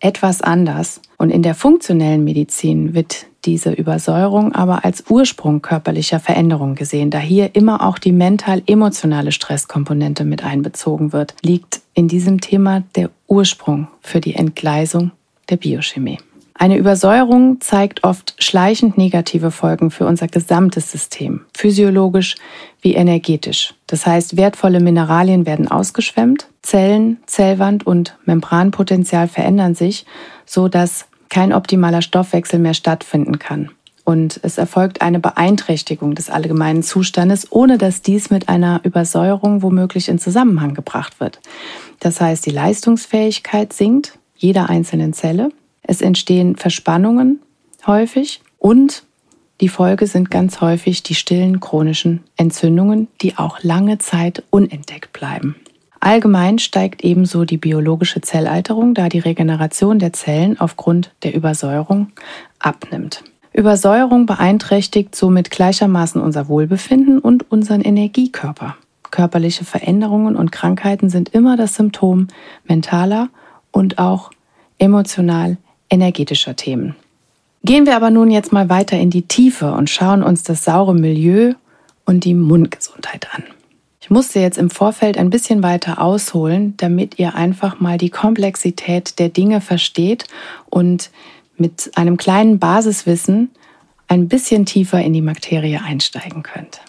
etwas 0.00 0.42
anders. 0.42 1.00
Und 1.18 1.30
in 1.30 1.42
der 1.42 1.54
funktionellen 1.54 2.24
Medizin 2.24 2.94
wird 2.94 3.26
diese 3.44 3.72
Übersäuerung 3.72 4.52
aber 4.52 4.84
als 4.84 5.04
Ursprung 5.08 5.62
körperlicher 5.62 6.20
Veränderungen 6.20 6.74
gesehen, 6.74 7.10
da 7.10 7.18
hier 7.18 7.54
immer 7.54 7.86
auch 7.86 7.98
die 7.98 8.12
mental-emotionale 8.12 9.32
Stresskomponente 9.32 10.24
mit 10.24 10.44
einbezogen 10.44 11.12
wird, 11.12 11.34
liegt 11.42 11.80
in 11.94 12.08
diesem 12.08 12.40
Thema 12.40 12.82
der 12.96 13.10
Ursprung 13.28 13.88
für 14.02 14.20
die 14.20 14.34
Entgleisung 14.34 15.12
der 15.48 15.56
Biochemie. 15.56 16.18
Eine 16.60 16.76
Übersäuerung 16.76 17.62
zeigt 17.62 18.04
oft 18.04 18.34
schleichend 18.38 18.98
negative 18.98 19.50
Folgen 19.50 19.90
für 19.90 20.04
unser 20.04 20.28
gesamtes 20.28 20.92
System, 20.92 21.40
physiologisch 21.56 22.36
wie 22.82 22.92
energetisch. 22.92 23.72
Das 23.86 24.04
heißt, 24.04 24.36
wertvolle 24.36 24.80
Mineralien 24.80 25.46
werden 25.46 25.68
ausgeschwemmt, 25.68 26.48
Zellen, 26.60 27.16
Zellwand 27.24 27.86
und 27.86 28.18
Membranpotenzial 28.26 29.26
verändern 29.26 29.74
sich, 29.74 30.04
so 30.44 30.68
dass 30.68 31.06
kein 31.30 31.54
optimaler 31.54 32.02
Stoffwechsel 32.02 32.58
mehr 32.58 32.74
stattfinden 32.74 33.38
kann. 33.38 33.70
Und 34.04 34.38
es 34.42 34.58
erfolgt 34.58 35.00
eine 35.00 35.18
Beeinträchtigung 35.18 36.14
des 36.14 36.28
allgemeinen 36.28 36.82
Zustandes, 36.82 37.50
ohne 37.50 37.78
dass 37.78 38.02
dies 38.02 38.28
mit 38.28 38.50
einer 38.50 38.82
Übersäuerung 38.84 39.62
womöglich 39.62 40.10
in 40.10 40.18
Zusammenhang 40.18 40.74
gebracht 40.74 41.20
wird. 41.20 41.40
Das 42.00 42.20
heißt, 42.20 42.44
die 42.44 42.50
Leistungsfähigkeit 42.50 43.72
sinkt 43.72 44.18
jeder 44.36 44.68
einzelnen 44.68 45.14
Zelle 45.14 45.52
es 45.90 46.02
entstehen 46.02 46.54
Verspannungen 46.54 47.40
häufig 47.84 48.40
und 48.58 49.02
die 49.60 49.68
Folge 49.68 50.06
sind 50.06 50.30
ganz 50.30 50.60
häufig 50.60 51.02
die 51.02 51.16
stillen 51.16 51.58
chronischen 51.58 52.22
Entzündungen, 52.36 53.08
die 53.20 53.36
auch 53.36 53.62
lange 53.64 53.98
Zeit 53.98 54.44
unentdeckt 54.50 55.12
bleiben. 55.12 55.56
Allgemein 55.98 56.60
steigt 56.60 57.02
ebenso 57.02 57.44
die 57.44 57.58
biologische 57.58 58.20
Zellalterung, 58.20 58.94
da 58.94 59.08
die 59.08 59.18
Regeneration 59.18 59.98
der 59.98 60.12
Zellen 60.12 60.60
aufgrund 60.60 61.12
der 61.24 61.34
Übersäuerung 61.34 62.12
abnimmt. 62.60 63.24
Übersäuerung 63.52 64.26
beeinträchtigt 64.26 65.16
somit 65.16 65.50
gleichermaßen 65.50 66.22
unser 66.22 66.46
Wohlbefinden 66.46 67.18
und 67.18 67.50
unseren 67.50 67.80
Energiekörper. 67.80 68.76
Körperliche 69.10 69.64
Veränderungen 69.64 70.36
und 70.36 70.52
Krankheiten 70.52 71.10
sind 71.10 71.30
immer 71.30 71.56
das 71.56 71.74
Symptom 71.74 72.28
mentaler 72.64 73.28
und 73.72 73.98
auch 73.98 74.30
emotional 74.78 75.56
energetischer 75.90 76.56
Themen. 76.56 76.96
Gehen 77.62 77.84
wir 77.84 77.94
aber 77.94 78.10
nun 78.10 78.30
jetzt 78.30 78.52
mal 78.52 78.68
weiter 78.70 78.98
in 78.98 79.10
die 79.10 79.28
Tiefe 79.28 79.72
und 79.72 79.90
schauen 79.90 80.22
uns 80.22 80.42
das 80.42 80.64
saure 80.64 80.94
Milieu 80.94 81.52
und 82.06 82.24
die 82.24 82.34
Mundgesundheit 82.34 83.28
an. 83.34 83.44
Ich 84.00 84.08
musste 84.08 84.40
jetzt 84.40 84.56
im 84.56 84.70
Vorfeld 84.70 85.18
ein 85.18 85.30
bisschen 85.30 85.62
weiter 85.62 86.00
ausholen, 86.00 86.74
damit 86.78 87.18
ihr 87.18 87.34
einfach 87.34 87.80
mal 87.80 87.98
die 87.98 88.10
Komplexität 88.10 89.18
der 89.18 89.28
Dinge 89.28 89.60
versteht 89.60 90.24
und 90.70 91.10
mit 91.58 91.90
einem 91.94 92.16
kleinen 92.16 92.58
Basiswissen 92.58 93.50
ein 94.08 94.26
bisschen 94.26 94.64
tiefer 94.64 95.00
in 95.02 95.12
die 95.12 95.20
Materie 95.20 95.82
einsteigen 95.82 96.42
könnt. 96.42 96.80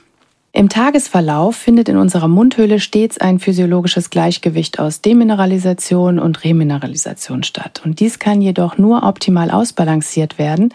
Im 0.53 0.67
Tagesverlauf 0.67 1.55
findet 1.55 1.87
in 1.87 1.95
unserer 1.95 2.27
Mundhöhle 2.27 2.81
stets 2.81 3.17
ein 3.17 3.39
physiologisches 3.39 4.09
Gleichgewicht 4.09 4.79
aus 4.79 4.99
Demineralisation 4.99 6.19
und 6.19 6.43
Remineralisation 6.43 7.43
statt. 7.43 7.81
Und 7.85 8.01
dies 8.01 8.19
kann 8.19 8.41
jedoch 8.41 8.77
nur 8.77 9.03
optimal 9.03 9.49
ausbalanciert 9.49 10.37
werden, 10.37 10.73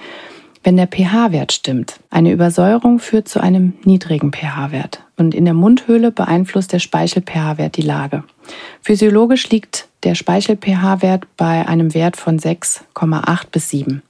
wenn 0.65 0.79
der 0.79 0.89
pH-Wert 0.89 1.53
stimmt. 1.53 2.01
Eine 2.11 2.33
Übersäuerung 2.33 2.99
führt 3.01 3.29
zu 3.29 3.39
einem 3.39 3.75
niedrigen 3.85 4.33
pH-Wert. 4.33 5.05
Und 5.19 5.35
in 5.35 5.45
der 5.45 5.55
Mundhöhle 5.55 6.11
beeinflusst 6.11 6.73
der 6.73 6.79
Speichel-pH-Wert 6.79 7.77
die 7.77 7.83
Lage. 7.83 8.25
Physiologisch 8.81 9.49
liegt 9.51 9.89
der 10.05 10.15
Speichel-pH-Wert 10.15 11.25
bei 11.37 11.69
einem 11.69 11.93
Wert 11.93 12.17
von 12.17 12.39
6,8 12.39 13.43
bis 13.53 13.69
7. 13.71 14.03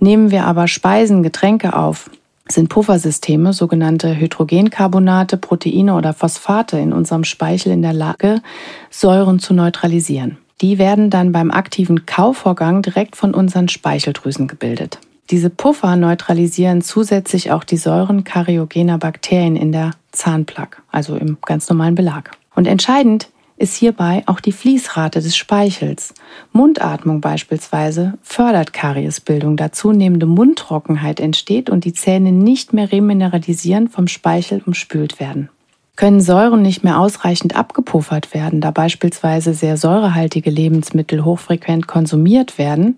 Nehmen 0.00 0.32
wir 0.32 0.44
aber 0.44 0.66
Speisen, 0.66 1.22
Getränke 1.22 1.74
auf, 1.76 2.10
sind 2.48 2.68
Puffersysteme, 2.68 3.52
sogenannte 3.52 4.16
Hydrogencarbonate, 4.16 5.36
Proteine 5.38 5.94
oder 5.94 6.12
Phosphate 6.12 6.78
in 6.78 6.92
unserem 6.92 7.24
Speichel 7.24 7.72
in 7.72 7.82
der 7.82 7.94
Lage, 7.94 8.42
Säuren 8.90 9.38
zu 9.38 9.54
neutralisieren. 9.54 10.38
Die 10.60 10.78
werden 10.78 11.10
dann 11.10 11.32
beim 11.32 11.50
aktiven 11.50 12.06
Kauvorgang 12.06 12.82
direkt 12.82 13.16
von 13.16 13.34
unseren 13.34 13.68
Speicheldrüsen 13.68 14.46
gebildet. 14.46 14.98
Diese 15.30 15.48
Puffer 15.48 15.96
neutralisieren 15.96 16.82
zusätzlich 16.82 17.50
auch 17.50 17.64
die 17.64 17.78
Säuren 17.78 18.24
karyogener 18.24 18.98
Bakterien 18.98 19.56
in 19.56 19.72
der 19.72 19.92
Zahnplaque, 20.12 20.82
also 20.92 21.16
im 21.16 21.38
ganz 21.44 21.68
normalen 21.68 21.94
Belag. 21.94 22.32
Und 22.54 22.66
entscheidend 22.66 23.28
ist 23.56 23.76
hierbei 23.76 24.22
auch 24.26 24.40
die 24.40 24.52
Fließrate 24.52 25.20
des 25.20 25.36
Speichels. 25.36 26.14
Mundatmung 26.52 27.20
beispielsweise 27.20 28.14
fördert 28.22 28.72
Kariesbildung, 28.72 29.56
da 29.56 29.72
zunehmende 29.72 30.26
Mundtrockenheit 30.26 31.20
entsteht 31.20 31.70
und 31.70 31.84
die 31.84 31.92
Zähne 31.92 32.32
nicht 32.32 32.72
mehr 32.72 32.90
remineralisieren 32.90 33.88
vom 33.88 34.08
Speichel 34.08 34.62
umspült 34.66 35.20
werden. 35.20 35.48
Können 35.96 36.20
Säuren 36.20 36.62
nicht 36.62 36.82
mehr 36.82 36.98
ausreichend 36.98 37.54
abgepuffert 37.54 38.34
werden, 38.34 38.60
da 38.60 38.72
beispielsweise 38.72 39.54
sehr 39.54 39.76
säurehaltige 39.76 40.50
Lebensmittel 40.50 41.24
hochfrequent 41.24 41.86
konsumiert 41.86 42.58
werden, 42.58 42.96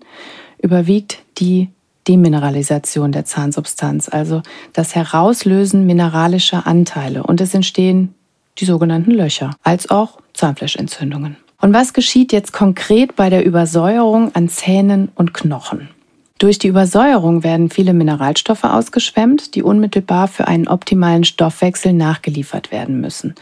überwiegt 0.59 1.19
die 1.37 1.69
Demineralisation 2.07 3.11
der 3.11 3.25
Zahnsubstanz, 3.25 4.09
also 4.09 4.41
das 4.73 4.95
Herauslösen 4.95 5.85
mineralischer 5.85 6.65
Anteile 6.65 7.21
und 7.21 7.39
es 7.41 7.53
entstehen 7.53 8.15
die 8.59 8.65
sogenannten 8.65 9.11
Löcher, 9.11 9.51
als 9.61 9.89
auch 9.89 10.17
Zahnfleischentzündungen. 10.37 11.37
Und 11.59 11.73
was 11.73 11.93
geschieht 11.93 12.31
jetzt 12.31 12.53
konkret 12.53 13.15
bei 13.15 13.29
der 13.29 13.45
Übersäuerung 13.45 14.33
an 14.35 14.47
Zähnen 14.47 15.09
und 15.15 15.33
Knochen? 15.33 15.89
Durch 16.37 16.59
die 16.59 16.67
Übersäuerung 16.67 17.43
werden 17.43 17.71
viele 17.71 17.93
Mineralstoffe 17.93 18.63
ausgeschwemmt, 18.63 19.55
die 19.55 19.63
unmittelbar 19.63 20.27
für 20.27 20.47
einen 20.47 20.67
optimalen 20.67 21.23
Stoffwechsel 21.23 21.93
nachgeliefert 21.93 22.71
werden 22.71 23.01
müssen. 23.01 23.33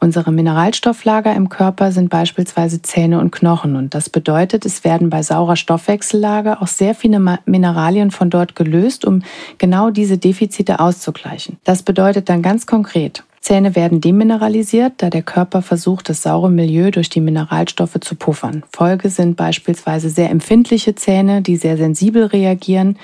Unsere 0.00 0.32
Mineralstofflager 0.32 1.32
im 1.32 1.48
Körper 1.48 1.92
sind 1.92 2.10
beispielsweise 2.10 2.82
Zähne 2.82 3.20
und 3.20 3.30
Knochen 3.30 3.76
und 3.76 3.94
das 3.94 4.10
bedeutet, 4.10 4.66
es 4.66 4.82
werden 4.82 5.10
bei 5.10 5.22
saurer 5.22 5.54
Stoffwechsellage 5.54 6.60
auch 6.60 6.66
sehr 6.66 6.96
viele 6.96 7.38
Mineralien 7.46 8.10
von 8.10 8.28
dort 8.28 8.56
gelöst, 8.56 9.04
um 9.04 9.22
genau 9.58 9.90
diese 9.90 10.18
Defizite 10.18 10.80
auszugleichen. 10.80 11.56
Das 11.62 11.84
bedeutet 11.84 12.28
dann 12.28 12.42
ganz 12.42 12.66
konkret, 12.66 13.22
Zähne 13.42 13.74
werden 13.74 14.00
demineralisiert, 14.00 14.94
da 14.98 15.10
der 15.10 15.22
Körper 15.22 15.62
versucht, 15.62 16.08
das 16.08 16.22
saure 16.22 16.48
Milieu 16.48 16.92
durch 16.92 17.10
die 17.10 17.20
Mineralstoffe 17.20 17.98
zu 18.00 18.14
puffern. 18.14 18.62
Folge 18.72 19.10
sind 19.10 19.36
beispielsweise 19.36 20.10
sehr 20.10 20.30
empfindliche 20.30 20.94
Zähne, 20.94 21.42
die 21.42 21.56
sehr 21.56 21.76
sensibel 21.76 22.26
reagieren, 22.26 22.98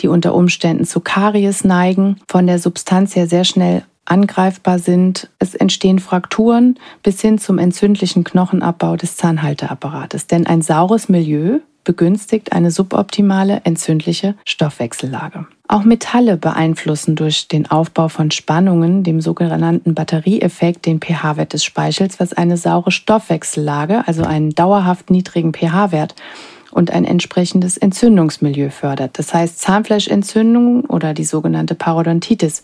die 0.00 0.08
unter 0.08 0.34
Umständen 0.34 0.84
zu 0.84 1.00
Karies 1.00 1.62
neigen, 1.62 2.16
von 2.28 2.48
der 2.48 2.58
Substanz 2.58 3.14
her 3.14 3.28
sehr 3.28 3.44
schnell 3.44 3.84
angreifbar 4.04 4.80
sind. 4.80 5.30
Es 5.38 5.54
entstehen 5.54 6.00
Frakturen 6.00 6.78
bis 7.04 7.20
hin 7.20 7.38
zum 7.38 7.58
entzündlichen 7.58 8.24
Knochenabbau 8.24 8.96
des 8.96 9.16
Zahnhalteapparates. 9.16 10.26
Denn 10.26 10.46
ein 10.46 10.60
saures 10.60 11.08
Milieu 11.08 11.60
begünstigt 11.84 12.52
eine 12.52 12.70
suboptimale 12.70 13.60
entzündliche 13.64 14.34
Stoffwechsellage. 14.44 15.46
Auch 15.68 15.84
Metalle 15.84 16.36
beeinflussen 16.36 17.16
durch 17.16 17.48
den 17.48 17.70
Aufbau 17.70 18.08
von 18.08 18.30
Spannungen, 18.30 19.02
dem 19.02 19.20
sogenannten 19.20 19.94
Batterieeffekt, 19.94 20.84
den 20.86 21.00
pH-Wert 21.00 21.52
des 21.52 21.64
Speichels, 21.64 22.20
was 22.20 22.32
eine 22.32 22.56
saure 22.56 22.90
Stoffwechsellage, 22.90 24.06
also 24.06 24.24
einen 24.24 24.50
dauerhaft 24.50 25.10
niedrigen 25.10 25.52
pH-Wert 25.54 26.14
und 26.70 26.90
ein 26.90 27.04
entsprechendes 27.04 27.76
Entzündungsmilieu 27.76 28.68
fördert. 28.70 29.18
Das 29.18 29.32
heißt, 29.32 29.58
Zahnfleischentzündungen 29.60 30.84
oder 30.84 31.14
die 31.14 31.24
sogenannte 31.24 31.74
Parodontitis 31.74 32.62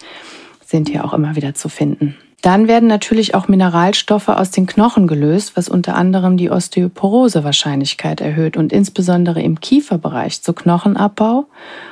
sind 0.64 0.88
hier 0.88 1.04
auch 1.04 1.14
immer 1.14 1.36
wieder 1.36 1.54
zu 1.54 1.68
finden. 1.68 2.16
Dann 2.42 2.68
werden 2.68 2.88
natürlich 2.88 3.34
auch 3.34 3.48
Mineralstoffe 3.48 4.28
aus 4.28 4.50
den 4.50 4.66
Knochen 4.66 5.06
gelöst, 5.06 5.56
was 5.56 5.68
unter 5.68 5.94
anderem 5.94 6.36
die 6.36 6.50
Osteoporose-Wahrscheinlichkeit 6.50 8.20
erhöht 8.20 8.56
und 8.56 8.72
insbesondere 8.72 9.42
im 9.42 9.60
Kieferbereich 9.60 10.42
zu 10.42 10.54
Knochenabbau 10.54 11.46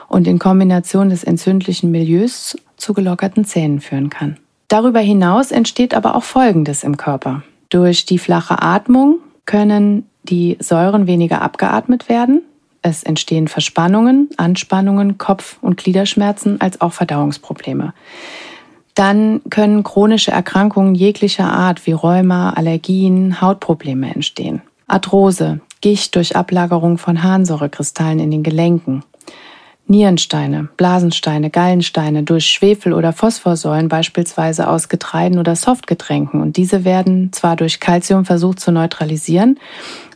und 0.08 0.26
in 0.26 0.38
Kombination 0.38 1.10
des 1.10 1.24
entzündlichen 1.24 1.90
Milieus 1.90 2.56
zu 2.76 2.94
gelockerten 2.94 3.44
Zähnen 3.44 3.80
führen 3.80 4.08
kann. 4.08 4.38
Darüber 4.68 5.00
hinaus 5.00 5.50
entsteht 5.50 5.94
aber 5.94 6.14
auch 6.14 6.24
Folgendes 6.24 6.82
im 6.82 6.96
Körper. 6.96 7.42
Durch 7.68 8.06
die 8.06 8.18
flache 8.18 8.62
Atmung 8.62 9.18
können 9.44 10.06
die 10.22 10.56
Säuren 10.60 11.06
weniger 11.06 11.42
abgeatmet 11.42 12.08
werden. 12.08 12.42
Es 12.80 13.02
entstehen 13.02 13.48
Verspannungen, 13.48 14.30
Anspannungen, 14.36 15.18
Kopf- 15.18 15.58
und 15.60 15.78
Gliederschmerzen 15.78 16.60
als 16.60 16.80
auch 16.80 16.92
Verdauungsprobleme. 16.92 17.92
Dann 18.98 19.42
können 19.48 19.84
chronische 19.84 20.32
Erkrankungen 20.32 20.96
jeglicher 20.96 21.52
Art 21.52 21.86
wie 21.86 21.92
Rheuma, 21.92 22.50
Allergien, 22.50 23.40
Hautprobleme 23.40 24.12
entstehen. 24.12 24.60
Arthrose, 24.88 25.60
Gicht 25.80 26.16
durch 26.16 26.34
Ablagerung 26.34 26.98
von 26.98 27.22
Harnsäurekristallen 27.22 28.18
in 28.18 28.32
den 28.32 28.42
Gelenken. 28.42 29.04
Nierensteine, 29.86 30.68
Blasensteine, 30.76 31.48
Gallensteine 31.48 32.24
durch 32.24 32.46
Schwefel- 32.46 32.92
oder 32.92 33.12
Phosphorsäuren 33.12 33.88
beispielsweise 33.88 34.68
aus 34.68 34.88
Getreiden 34.88 35.38
oder 35.38 35.54
Softgetränken. 35.54 36.42
Und 36.42 36.56
diese 36.56 36.84
werden 36.84 37.32
zwar 37.32 37.54
durch 37.54 37.78
Calcium 37.78 38.24
versucht 38.24 38.58
zu 38.58 38.72
neutralisieren, 38.72 39.60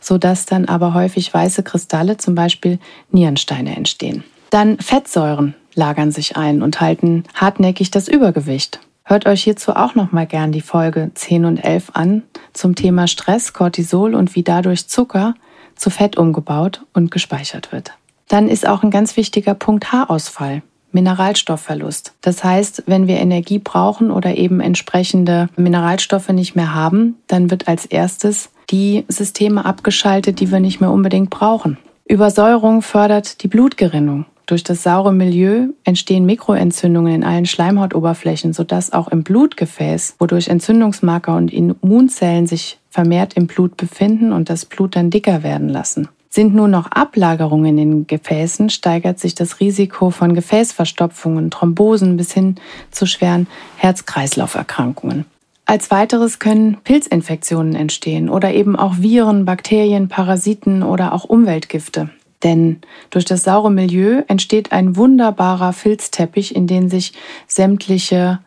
sodass 0.01 0.45
dann 0.45 0.65
aber 0.65 0.93
häufig 0.93 1.33
weiße 1.33 1.63
Kristalle, 1.63 2.17
zum 2.17 2.35
Beispiel 2.35 2.79
Nierensteine, 3.11 3.77
entstehen. 3.77 4.25
Dann 4.49 4.77
Fettsäuren, 4.79 5.55
lagern 5.75 6.11
sich 6.11 6.37
ein 6.37 6.61
und 6.61 6.81
halten 6.81 7.23
hartnäckig 7.33 7.91
das 7.91 8.07
Übergewicht. 8.07 8.79
Hört 9.05 9.25
euch 9.25 9.43
hierzu 9.43 9.75
auch 9.75 9.95
nochmal 9.95 10.27
gern 10.27 10.51
die 10.51 10.61
Folge 10.61 11.11
10 11.13 11.45
und 11.45 11.57
11 11.57 11.91
an 11.93 12.23
zum 12.53 12.75
Thema 12.75 13.07
Stress, 13.07 13.53
Cortisol 13.53 14.15
und 14.15 14.35
wie 14.35 14.43
dadurch 14.43 14.87
Zucker 14.87 15.35
zu 15.75 15.89
Fett 15.89 16.17
umgebaut 16.17 16.83
und 16.93 17.11
gespeichert 17.11 17.71
wird. 17.71 17.93
Dann 18.29 18.47
ist 18.47 18.67
auch 18.67 18.83
ein 18.83 18.91
ganz 18.91 19.17
wichtiger 19.17 19.53
Punkt 19.53 19.91
Haarausfall. 19.91 20.61
Mineralstoffverlust. 20.93 22.13
Das 22.21 22.43
heißt, 22.43 22.83
wenn 22.85 23.07
wir 23.07 23.17
Energie 23.17 23.59
brauchen 23.59 24.11
oder 24.11 24.35
eben 24.37 24.59
entsprechende 24.59 25.49
Mineralstoffe 25.55 26.29
nicht 26.29 26.55
mehr 26.55 26.73
haben, 26.73 27.15
dann 27.27 27.49
wird 27.49 27.67
als 27.67 27.85
erstes 27.85 28.51
die 28.69 29.03
Systeme 29.07 29.65
abgeschaltet, 29.65 30.39
die 30.39 30.51
wir 30.51 30.59
nicht 30.59 30.81
mehr 30.81 30.91
unbedingt 30.91 31.29
brauchen. 31.29 31.77
Übersäuerung 32.05 32.81
fördert 32.81 33.43
die 33.43 33.47
Blutgerinnung. 33.47 34.25
Durch 34.45 34.63
das 34.63 34.83
saure 34.83 35.13
Milieu 35.13 35.67
entstehen 35.85 36.25
Mikroentzündungen 36.25 37.15
in 37.15 37.23
allen 37.23 37.45
Schleimhautoberflächen, 37.45 38.51
sodass 38.51 38.91
auch 38.91 39.07
im 39.07 39.23
Blutgefäß, 39.23 40.15
wodurch 40.19 40.49
Entzündungsmarker 40.49 41.35
und 41.35 41.53
Immunzellen 41.53 42.45
sich 42.45 42.79
vermehrt 42.89 43.35
im 43.35 43.47
Blut 43.47 43.77
befinden 43.77 44.33
und 44.33 44.49
das 44.49 44.65
Blut 44.65 44.95
dann 44.95 45.09
dicker 45.09 45.43
werden 45.43 45.69
lassen. 45.69 46.09
Sind 46.29 46.55
nun 46.55 46.71
noch 46.71 46.91
Ablagerungen 46.91 47.77
in 47.77 47.77
den 47.77 48.07
Gefäßen, 48.07 48.69
steigert 48.69 49.19
sich 49.19 49.35
das 49.35 49.59
Risiko 49.59 50.09
von 50.09 50.33
Gefäßverstopfungen, 50.33 51.51
Thrombosen 51.51 52.17
bis 52.17 52.33
hin 52.33 52.55
zu 52.91 53.05
schweren 53.05 53.47
Herz-Kreislauf-Erkrankungen. 53.77 55.25
Als 55.65 55.91
weiteres 55.91 56.39
können 56.39 56.77
Pilzinfektionen 56.83 57.75
entstehen 57.75 58.29
oder 58.29 58.53
eben 58.53 58.75
auch 58.75 58.97
Viren, 58.97 59.45
Bakterien, 59.45 60.09
Parasiten 60.09 60.83
oder 60.83 61.13
auch 61.13 61.23
Umweltgifte. 61.23 62.09
Denn 62.43 62.81
durch 63.09 63.25
das 63.25 63.43
saure 63.43 63.71
Milieu 63.71 64.23
entsteht 64.27 64.71
ein 64.71 64.95
wunderbarer 64.95 65.73
Filzteppich, 65.73 66.55
in 66.55 66.67
den 66.67 66.89
sich 66.89 67.13
sämtliche 67.47 68.39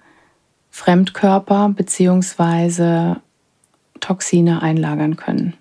Fremdkörper 0.70 1.70
bzw. 1.70 3.14
Toxine 4.00 4.62
einlagern 4.62 5.16
können. 5.16 5.54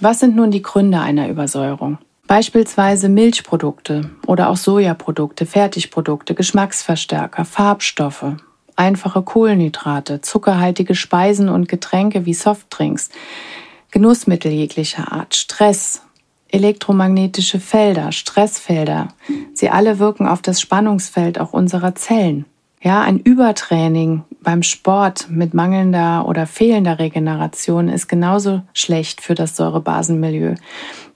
Was 0.00 0.20
sind 0.20 0.36
nun 0.36 0.50
die 0.50 0.62
Gründe 0.62 1.00
einer 1.00 1.28
Übersäuerung? 1.28 1.98
Beispielsweise 2.26 3.08
Milchprodukte 3.08 4.10
oder 4.26 4.48
auch 4.48 4.56
Sojaprodukte, 4.56 5.46
Fertigprodukte, 5.46 6.34
Geschmacksverstärker, 6.34 7.44
Farbstoffe, 7.44 8.32
einfache 8.74 9.22
Kohlenhydrate, 9.22 10.20
zuckerhaltige 10.22 10.94
Speisen 10.94 11.48
und 11.48 11.68
Getränke 11.68 12.26
wie 12.26 12.34
Softdrinks, 12.34 13.10
Genussmittel 13.92 14.50
jeglicher 14.50 15.12
Art, 15.12 15.36
Stress, 15.36 16.02
elektromagnetische 16.48 17.60
Felder, 17.60 18.12
Stressfelder. 18.12 19.08
Sie 19.54 19.70
alle 19.70 19.98
wirken 19.98 20.26
auf 20.26 20.42
das 20.42 20.60
Spannungsfeld 20.60 21.40
auch 21.40 21.52
unserer 21.52 21.94
Zellen. 21.94 22.44
Ja, 22.82 23.00
ein 23.02 23.18
Übertraining 23.18 24.22
beim 24.42 24.62
Sport 24.62 25.26
mit 25.28 25.54
mangelnder 25.54 26.28
oder 26.28 26.46
fehlender 26.46 27.00
Regeneration 27.00 27.88
ist 27.88 28.06
genauso 28.06 28.62
schlecht 28.74 29.20
für 29.20 29.34
das 29.34 29.56
Säurebasenmilieu. 29.56 30.54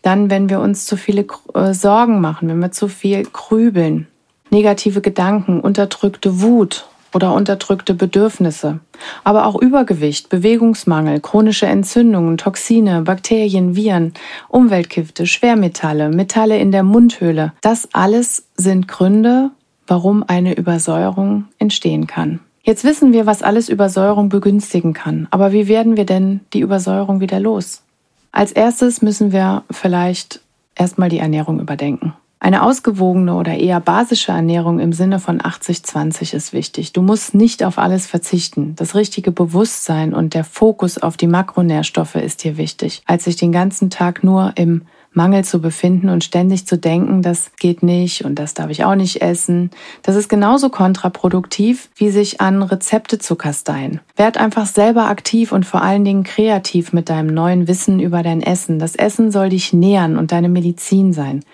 Dann, 0.03 0.31
wenn 0.31 0.49
wir 0.49 0.61
uns 0.61 0.85
zu 0.85 0.97
viele 0.97 1.27
äh, 1.55 1.73
Sorgen 1.73 2.21
machen, 2.21 2.49
wenn 2.49 2.59
wir 2.59 2.73
zu 2.73 2.89
viel 2.89 3.23
grübeln, 3.25 4.09
negative 4.51 5.01
Gedanken, 5.01 5.61
unterdrückte 5.61 6.41
Wut, 6.41 6.90
oder 7.15 7.35
unterdrückte 7.35 7.95
Bedürfnisse, 7.95 8.81
aber 9.25 9.47
auch 9.47 9.61
Übergewicht, 9.61 10.29
Bewegungsmangel, 10.29 11.21
chronische 11.21 11.67
Entzündungen, 11.67 12.37
Toxine, 12.39 13.03
Bakterien, 13.03 13.77
Viren, 13.77 14.15
Umweltgifte, 14.49 15.27
Schwermetalle, 15.27 16.09
Metalle 16.11 16.59
in 16.59 16.73
der 16.73 16.83
Mundhöhle. 16.83 17.53
Das 17.61 17.89
alles 17.93 18.47
sind 18.57 18.89
Gründe, 18.89 19.51
warum 19.87 20.25
eine 20.27 20.57
Übersäuerung 20.57 21.47
entstehen 21.59 22.07
kann. 22.07 22.41
Jetzt 22.63 22.85
wissen 22.85 23.13
wir, 23.13 23.27
was 23.27 23.43
alles 23.43 23.69
Übersäuerung 23.69 24.29
begünstigen 24.29 24.93
kann, 24.93 25.27
aber 25.31 25.53
wie 25.53 25.67
werden 25.67 25.97
wir 25.97 26.05
denn 26.05 26.41
die 26.53 26.61
Übersäuerung 26.61 27.21
wieder 27.21 27.41
los? 27.41 27.83
Als 28.33 28.53
erstes 28.53 29.03
müssen 29.03 29.33
wir 29.33 29.65
vielleicht 29.71 30.41
erstmal 30.77 31.09
die 31.09 31.19
Ernährung 31.19 31.59
überdenken. 31.59 32.15
Eine 32.43 32.63
ausgewogene 32.63 33.35
oder 33.35 33.59
eher 33.59 33.81
basische 33.81 34.33
Ernährung 34.33 34.81
im 34.81 34.95
Sinne 34.95 35.21
von 35.21 35.43
80-20 35.43 36.35
ist 36.35 36.55
wichtig. 36.55 36.95
Du 36.95 37.03
musst 37.03 37.35
nicht 37.35 37.63
auf 37.63 37.77
alles 37.77 38.07
verzichten. 38.07 38.75
Das 38.77 38.95
richtige 38.95 39.31
Bewusstsein 39.31 40.15
und 40.15 40.33
der 40.33 40.45
Fokus 40.45 40.97
auf 40.97 41.19
die 41.19 41.27
Makronährstoffe 41.27 42.15
ist 42.15 42.41
hier 42.41 42.57
wichtig, 42.57 43.03
als 43.05 43.25
sich 43.25 43.37
den 43.37 43.53
ganzen 43.53 43.91
Tag 43.91 44.25
nur 44.25 44.53
im 44.57 44.87
Mangel 45.13 45.45
zu 45.45 45.61
befinden 45.61 46.09
und 46.09 46.23
ständig 46.23 46.67
zu 46.67 46.79
denken, 46.79 47.21
das 47.21 47.51
geht 47.59 47.83
nicht 47.83 48.25
und 48.25 48.39
das 48.39 48.55
darf 48.55 48.71
ich 48.71 48.85
auch 48.85 48.95
nicht 48.95 49.21
essen. 49.21 49.71
Das 50.03 50.15
ist 50.15 50.29
genauso 50.29 50.71
kontraproduktiv, 50.71 51.91
wie 51.97 52.11
sich 52.11 52.41
an 52.41 52.63
Rezepte 52.63 53.19
zu 53.19 53.35
kasteien. 53.35 54.01
Werd 54.17 54.39
einfach 54.39 54.67
selber 54.67 55.09
aktiv 55.09 55.51
und 55.51 55.67
vor 55.67 55.83
allen 55.83 56.05
Dingen 56.05 56.23
kreativ 56.23 56.93
mit 56.93 57.09
deinem 57.09 57.35
neuen 57.35 57.67
Wissen 57.67 57.99
über 57.99 58.23
dein 58.23 58.41
Essen. 58.41 58.79
Das 58.79 58.95
Essen 58.95 59.33
soll 59.33 59.49
dich 59.49 59.73
nähern 59.73 60.17
und 60.17 60.31
deine 60.31 60.49
Medizin 60.49 61.13
sein. 61.13 61.45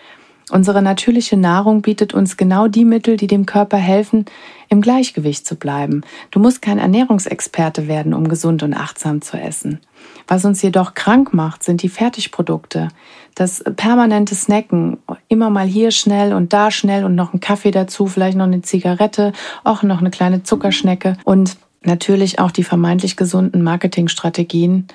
Unsere 0.52 0.80
natürliche 0.80 1.36
Nahrung 1.36 1.82
bietet 1.82 2.14
uns 2.14 2.36
genau 2.36 2.68
die 2.68 2.84
Mittel, 2.84 3.16
die 3.16 3.26
dem 3.26 3.46
Körper 3.46 3.78
helfen, 3.78 4.26
im 4.68 4.80
Gleichgewicht 4.80 5.44
zu 5.44 5.56
bleiben. 5.56 6.02
Du 6.30 6.38
musst 6.38 6.62
kein 6.62 6.78
Ernährungsexperte 6.78 7.88
werden, 7.88 8.14
um 8.14 8.28
gesund 8.28 8.62
und 8.62 8.72
achtsam 8.72 9.22
zu 9.22 9.36
essen. 9.36 9.80
Was 10.28 10.44
uns 10.44 10.62
jedoch 10.62 10.94
krank 10.94 11.34
macht, 11.34 11.64
sind 11.64 11.82
die 11.82 11.88
Fertigprodukte. 11.88 12.88
Das 13.34 13.64
permanente 13.74 14.36
Snacken, 14.36 14.98
immer 15.26 15.50
mal 15.50 15.66
hier 15.66 15.90
schnell 15.90 16.32
und 16.32 16.52
da 16.52 16.70
schnell 16.70 17.04
und 17.04 17.16
noch 17.16 17.34
ein 17.34 17.40
Kaffee 17.40 17.72
dazu, 17.72 18.06
vielleicht 18.06 18.36
noch 18.36 18.46
eine 18.46 18.62
Zigarette, 18.62 19.32
auch 19.64 19.82
noch 19.82 19.98
eine 19.98 20.10
kleine 20.10 20.44
Zuckerschnecke 20.44 21.16
und 21.24 21.56
natürlich 21.82 22.38
auch 22.38 22.52
die 22.52 22.64
vermeintlich 22.64 23.16
gesunden 23.16 23.62
Marketingstrategien 23.64 24.86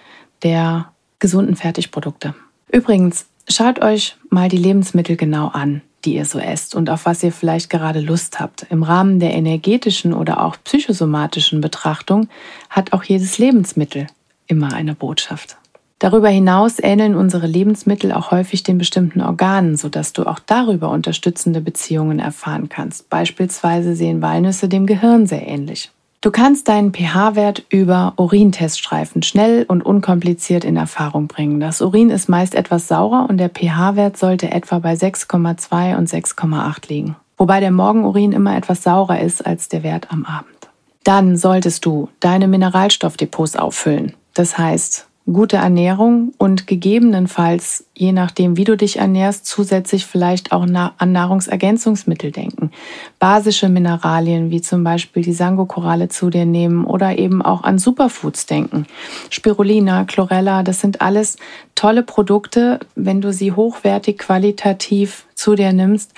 der 0.43 0.91
gesunden 1.19 1.57
Fertigprodukte. 1.57 2.35
Übrigens, 2.71 3.27
schaut 3.51 3.81
euch 3.81 4.15
mal 4.29 4.49
die 4.49 4.57
Lebensmittel 4.57 5.15
genau 5.15 5.47
an, 5.47 5.81
die 6.05 6.15
ihr 6.15 6.25
so 6.25 6.39
esst 6.39 6.75
und 6.75 6.89
auf 6.89 7.05
was 7.05 7.23
ihr 7.23 7.31
vielleicht 7.31 7.69
gerade 7.69 7.99
Lust 7.99 8.39
habt. 8.39 8.65
Im 8.69 8.83
Rahmen 8.83 9.19
der 9.19 9.33
energetischen 9.33 10.13
oder 10.13 10.43
auch 10.43 10.57
psychosomatischen 10.63 11.61
Betrachtung 11.61 12.27
hat 12.69 12.93
auch 12.93 13.03
jedes 13.03 13.37
Lebensmittel 13.37 14.07
immer 14.47 14.73
eine 14.73 14.95
Botschaft. 14.95 15.57
Darüber 15.99 16.29
hinaus 16.29 16.79
ähneln 16.79 17.13
unsere 17.13 17.45
Lebensmittel 17.45 18.11
auch 18.11 18.31
häufig 18.31 18.63
den 18.63 18.79
bestimmten 18.79 19.21
Organen, 19.21 19.77
sodass 19.77 20.13
du 20.13 20.25
auch 20.25 20.39
darüber 20.39 20.89
unterstützende 20.89 21.61
Beziehungen 21.61 22.17
erfahren 22.17 22.69
kannst. 22.69 23.07
Beispielsweise 23.09 23.95
sehen 23.95 24.21
Walnüsse 24.23 24.67
dem 24.67 24.87
Gehirn 24.87 25.27
sehr 25.27 25.47
ähnlich. 25.47 25.91
Du 26.23 26.29
kannst 26.29 26.67
deinen 26.67 26.93
pH-Wert 26.93 27.65
über 27.69 28.13
Urinteststreifen 28.15 29.23
schnell 29.23 29.65
und 29.67 29.83
unkompliziert 29.83 30.63
in 30.63 30.77
Erfahrung 30.77 31.25
bringen. 31.25 31.59
Das 31.59 31.81
Urin 31.81 32.11
ist 32.11 32.29
meist 32.29 32.53
etwas 32.53 32.87
saurer 32.87 33.25
und 33.27 33.37
der 33.37 33.49
pH-Wert 33.49 34.17
sollte 34.17 34.51
etwa 34.51 34.77
bei 34.77 34.93
6,2 34.93 35.97
und 35.97 36.07
6,8 36.07 36.89
liegen. 36.89 37.15
Wobei 37.37 37.59
der 37.59 37.71
Morgenurin 37.71 38.33
immer 38.33 38.55
etwas 38.55 38.83
saurer 38.83 39.19
ist 39.19 39.43
als 39.43 39.67
der 39.67 39.81
Wert 39.81 40.11
am 40.11 40.25
Abend. 40.25 40.69
Dann 41.03 41.37
solltest 41.37 41.87
du 41.87 42.09
deine 42.19 42.47
Mineralstoffdepots 42.47 43.55
auffüllen. 43.55 44.13
Das 44.35 44.59
heißt, 44.59 45.07
gute 45.25 45.57
Ernährung 45.57 46.33
und 46.37 46.65
gegebenenfalls, 46.65 47.85
je 47.95 48.11
nachdem, 48.11 48.57
wie 48.57 48.63
du 48.63 48.75
dich 48.75 48.97
ernährst, 48.97 49.45
zusätzlich 49.45 50.05
vielleicht 50.05 50.51
auch 50.51 50.63
an 50.63 51.11
Nahrungsergänzungsmittel 51.11 52.31
denken. 52.31 52.71
Basische 53.19 53.69
Mineralien 53.69 54.49
wie 54.49 54.61
zum 54.61 54.83
Beispiel 54.83 55.23
die 55.23 55.33
Sangokoralle 55.33 56.09
zu 56.09 56.29
dir 56.29 56.45
nehmen 56.45 56.85
oder 56.85 57.17
eben 57.19 57.41
auch 57.41 57.63
an 57.63 57.77
Superfoods 57.77 58.47
denken. 58.47 58.87
Spirulina, 59.29 60.05
Chlorella, 60.05 60.63
das 60.63 60.81
sind 60.81 61.01
alles 61.01 61.37
tolle 61.75 62.03
Produkte, 62.03 62.79
wenn 62.95 63.21
du 63.21 63.31
sie 63.31 63.51
hochwertig, 63.51 64.17
qualitativ 64.17 65.25
zu 65.35 65.55
dir 65.55 65.71
nimmst, 65.71 66.13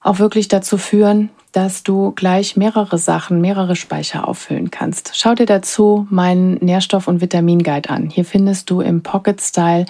auch 0.00 0.18
wirklich 0.18 0.48
dazu 0.48 0.76
führen, 0.76 1.30
dass 1.52 1.82
du 1.82 2.12
gleich 2.12 2.56
mehrere 2.56 2.98
Sachen, 2.98 3.40
mehrere 3.40 3.76
Speicher 3.76 4.28
auffüllen 4.28 4.70
kannst. 4.70 5.12
Schau 5.14 5.34
dir 5.34 5.46
dazu 5.46 6.06
meinen 6.10 6.58
Nährstoff- 6.58 7.08
und 7.08 7.20
Vitaminguide 7.20 7.90
an. 7.90 8.10
Hier 8.10 8.24
findest 8.24 8.70
du 8.70 8.80
im 8.80 9.02
Pocket 9.02 9.40
Style 9.40 9.86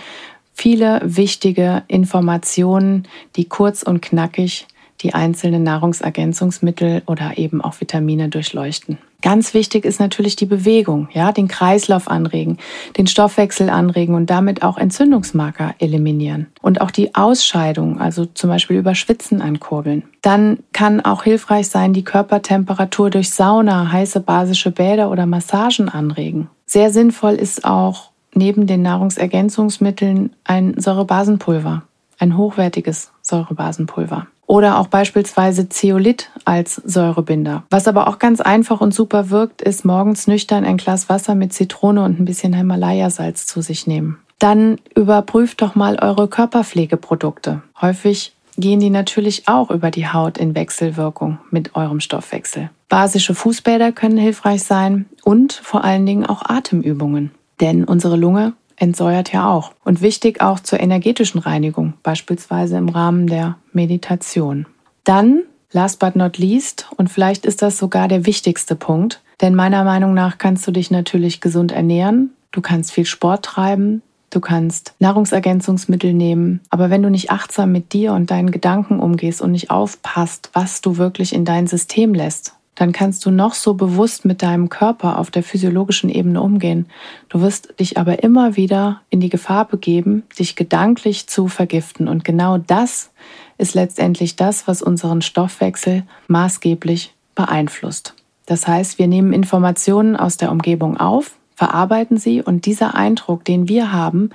viele 0.54 1.00
wichtige 1.04 1.82
Informationen, 1.88 3.06
die 3.36 3.46
kurz 3.46 3.82
und 3.82 4.00
knackig 4.00 4.66
die 5.02 5.14
einzelnen 5.14 5.62
Nahrungsergänzungsmittel 5.62 7.02
oder 7.06 7.38
eben 7.38 7.60
auch 7.60 7.80
Vitamine 7.80 8.28
durchleuchten. 8.28 8.98
Ganz 9.22 9.52
wichtig 9.52 9.84
ist 9.84 10.00
natürlich 10.00 10.36
die 10.36 10.46
Bewegung, 10.46 11.08
ja, 11.12 11.30
den 11.32 11.46
Kreislauf 11.46 12.08
anregen, 12.08 12.56
den 12.96 13.06
Stoffwechsel 13.06 13.68
anregen 13.68 14.14
und 14.14 14.30
damit 14.30 14.62
auch 14.62 14.78
Entzündungsmarker 14.78 15.74
eliminieren 15.78 16.46
und 16.62 16.80
auch 16.80 16.90
die 16.90 17.14
Ausscheidung, 17.14 18.00
also 18.00 18.24
zum 18.24 18.48
Beispiel 18.48 18.78
über 18.78 18.94
Schwitzen 18.94 19.42
ankurbeln. 19.42 20.04
Dann 20.22 20.60
kann 20.72 21.02
auch 21.02 21.24
hilfreich 21.24 21.68
sein, 21.68 21.92
die 21.92 22.04
Körpertemperatur 22.04 23.10
durch 23.10 23.30
Sauna, 23.30 23.92
heiße 23.92 24.20
basische 24.20 24.70
Bäder 24.70 25.10
oder 25.10 25.26
Massagen 25.26 25.90
anregen. 25.90 26.48
Sehr 26.64 26.90
sinnvoll 26.90 27.34
ist 27.34 27.64
auch 27.64 28.10
neben 28.34 28.66
den 28.66 28.80
Nahrungsergänzungsmitteln 28.82 30.34
ein 30.44 30.80
Säurebasenpulver, 30.80 31.82
ein 32.18 32.36
hochwertiges 32.36 33.12
Säurebasenpulver 33.20 34.28
oder 34.50 34.80
auch 34.80 34.88
beispielsweise 34.88 35.68
Zeolit 35.68 36.28
als 36.44 36.74
Säurebinder. 36.74 37.62
Was 37.70 37.86
aber 37.86 38.08
auch 38.08 38.18
ganz 38.18 38.40
einfach 38.40 38.80
und 38.80 38.92
super 38.92 39.30
wirkt, 39.30 39.62
ist 39.62 39.84
morgens 39.84 40.26
nüchtern 40.26 40.64
ein 40.64 40.76
Glas 40.76 41.08
Wasser 41.08 41.36
mit 41.36 41.52
Zitrone 41.52 42.02
und 42.02 42.18
ein 42.18 42.24
bisschen 42.24 42.52
Himalaya-Salz 42.52 43.46
zu 43.46 43.62
sich 43.62 43.86
nehmen. 43.86 44.18
Dann 44.40 44.78
überprüft 44.96 45.62
doch 45.62 45.76
mal 45.76 46.00
eure 46.02 46.26
Körperpflegeprodukte. 46.26 47.62
Häufig 47.80 48.32
gehen 48.56 48.80
die 48.80 48.90
natürlich 48.90 49.46
auch 49.46 49.70
über 49.70 49.92
die 49.92 50.08
Haut 50.08 50.36
in 50.36 50.56
Wechselwirkung 50.56 51.38
mit 51.52 51.76
eurem 51.76 52.00
Stoffwechsel. 52.00 52.70
Basische 52.88 53.36
Fußbäder 53.36 53.92
können 53.92 54.18
hilfreich 54.18 54.64
sein 54.64 55.06
und 55.22 55.52
vor 55.52 55.84
allen 55.84 56.06
Dingen 56.06 56.26
auch 56.26 56.42
Atemübungen. 56.44 57.30
Denn 57.60 57.84
unsere 57.84 58.16
Lunge 58.16 58.54
entsäuert 58.80 59.32
ja 59.32 59.48
auch. 59.48 59.72
Und 59.84 60.02
wichtig 60.02 60.40
auch 60.40 60.58
zur 60.58 60.80
energetischen 60.80 61.38
Reinigung, 61.38 61.94
beispielsweise 62.02 62.76
im 62.76 62.88
Rahmen 62.88 63.26
der 63.26 63.56
Meditation. 63.72 64.66
Dann, 65.04 65.42
last 65.70 66.00
but 66.00 66.16
not 66.16 66.38
least, 66.38 66.88
und 66.96 67.08
vielleicht 67.08 67.46
ist 67.46 67.62
das 67.62 67.78
sogar 67.78 68.08
der 68.08 68.26
wichtigste 68.26 68.74
Punkt, 68.74 69.22
denn 69.40 69.54
meiner 69.54 69.84
Meinung 69.84 70.14
nach 70.14 70.38
kannst 70.38 70.66
du 70.66 70.72
dich 70.72 70.90
natürlich 70.90 71.40
gesund 71.40 71.72
ernähren, 71.72 72.30
du 72.50 72.60
kannst 72.60 72.92
viel 72.92 73.06
Sport 73.06 73.44
treiben, 73.44 74.02
du 74.30 74.40
kannst 74.40 74.94
Nahrungsergänzungsmittel 74.98 76.12
nehmen, 76.12 76.60
aber 76.70 76.90
wenn 76.90 77.02
du 77.02 77.10
nicht 77.10 77.30
achtsam 77.30 77.72
mit 77.72 77.92
dir 77.92 78.12
und 78.12 78.30
deinen 78.30 78.50
Gedanken 78.50 79.00
umgehst 79.00 79.42
und 79.42 79.52
nicht 79.52 79.70
aufpasst, 79.70 80.50
was 80.52 80.80
du 80.80 80.96
wirklich 80.96 81.34
in 81.34 81.44
dein 81.44 81.66
System 81.66 82.14
lässt, 82.14 82.54
dann 82.80 82.92
kannst 82.92 83.26
du 83.26 83.30
noch 83.30 83.52
so 83.52 83.74
bewusst 83.74 84.24
mit 84.24 84.40
deinem 84.40 84.70
Körper 84.70 85.18
auf 85.18 85.30
der 85.30 85.42
physiologischen 85.42 86.08
Ebene 86.08 86.40
umgehen. 86.40 86.86
Du 87.28 87.42
wirst 87.42 87.78
dich 87.78 87.98
aber 87.98 88.22
immer 88.22 88.56
wieder 88.56 89.02
in 89.10 89.20
die 89.20 89.28
Gefahr 89.28 89.66
begeben, 89.66 90.22
dich 90.38 90.56
gedanklich 90.56 91.26
zu 91.26 91.48
vergiften. 91.48 92.08
Und 92.08 92.24
genau 92.24 92.56
das 92.56 93.10
ist 93.58 93.74
letztendlich 93.74 94.34
das, 94.34 94.66
was 94.66 94.80
unseren 94.80 95.20
Stoffwechsel 95.20 96.04
maßgeblich 96.28 97.12
beeinflusst. 97.34 98.14
Das 98.46 98.66
heißt, 98.66 98.98
wir 98.98 99.08
nehmen 99.08 99.34
Informationen 99.34 100.16
aus 100.16 100.38
der 100.38 100.50
Umgebung 100.50 100.96
auf, 100.96 101.32
verarbeiten 101.56 102.16
sie 102.16 102.40
und 102.40 102.64
dieser 102.64 102.94
Eindruck, 102.94 103.44
den 103.44 103.68
wir 103.68 103.92
haben, 103.92 104.30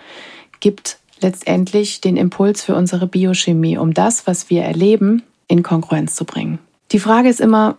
gibt 0.59 0.99
letztendlich 1.19 1.99
den 1.99 2.15
Impuls 2.15 2.61
für 2.61 2.75
unsere 2.75 3.07
Biochemie, 3.07 3.79
um 3.79 3.95
das, 3.95 4.27
was 4.27 4.51
wir 4.51 4.61
erleben, 4.61 5.23
in 5.47 5.63
Konkurrenz 5.63 6.13
zu 6.13 6.25
bringen. 6.25 6.59
Die 6.91 6.99
Frage 6.99 7.29
ist 7.29 7.41
immer, 7.41 7.77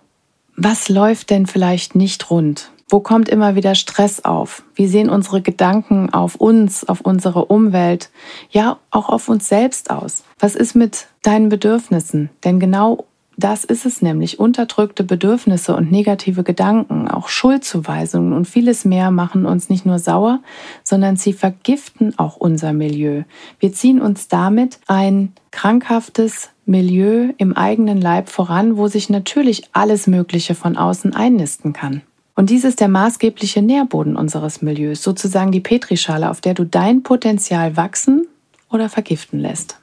was 0.57 0.88
läuft 0.88 1.31
denn 1.31 1.47
vielleicht 1.47 1.95
nicht 1.95 2.31
rund? 2.31 2.71
Wo 2.88 3.01
kommt 3.01 3.29
immer 3.29 3.57
wieder 3.57 3.75
Stress 3.75 4.25
auf? 4.25 4.62
Wie 4.75 4.87
sehen 4.87 5.11
unsere 5.11 5.42
Gedanken 5.42 6.12
auf 6.12 6.37
uns, 6.37 6.88
auf 6.88 7.01
unsere 7.01 7.47
Umwelt, 7.47 8.11
ja 8.51 8.79
auch 8.90 9.09
auf 9.09 9.29
uns 9.29 9.49
selbst 9.49 9.90
aus? 9.90 10.23
Was 10.38 10.55
ist 10.55 10.77
mit 10.77 11.09
deinen 11.23 11.49
Bedürfnissen? 11.49 12.31
Denn 12.45 12.61
genau 12.61 13.07
das 13.37 13.64
ist 13.64 13.85
es 13.85 14.01
nämlich. 14.01 14.38
Unterdrückte 14.38 15.05
Bedürfnisse 15.05 15.77
und 15.77 15.90
negative 15.92 16.42
Gedanken, 16.42 17.09
auch 17.09 17.29
Schuldzuweisungen 17.29 18.33
und 18.33 18.47
vieles 18.47 18.85
mehr 18.85 19.11
machen 19.11 19.45
uns 19.45 19.69
nicht 19.69 19.85
nur 19.85 19.99
sauer, 19.99 20.40
sondern 20.83 21.16
sie 21.16 21.35
vergiften 21.35 22.19
auch 22.19 22.37
unser 22.37 22.73
Milieu. 22.73 23.25
Wir 23.59 23.73
ziehen 23.73 24.01
uns 24.01 24.29
damit 24.29 24.79
ein 24.87 25.33
krankhaftes 25.51 26.51
Milieu 26.66 27.33
im 27.38 27.57
eigenen 27.57 28.00
Leib 28.00 28.29
voran, 28.29 28.76
wo 28.76 28.88
sich 28.88 29.09
natürlich 29.09 29.68
alles 29.72 30.07
Mögliche 30.07 30.55
von 30.55 30.76
außen 30.76 31.14
einnisten 31.14 31.72
kann. 31.72 32.02
Und 32.35 32.50
dies 32.50 32.64
ist 32.64 32.81
der 32.81 32.88
maßgebliche 32.88 33.62
Nährboden 33.62 34.16
unseres 34.16 34.61
Milieus, 34.61 35.02
sozusagen 35.02 35.52
die 35.52 35.61
Petrischale, 35.61 36.29
auf 36.29 36.40
der 36.40 36.55
du 36.55 36.64
dein 36.64 37.02
Potenzial 37.02 37.76
wachsen 37.76 38.26
oder 38.70 38.88
vergiften 38.88 39.40
lässt. 39.40 39.79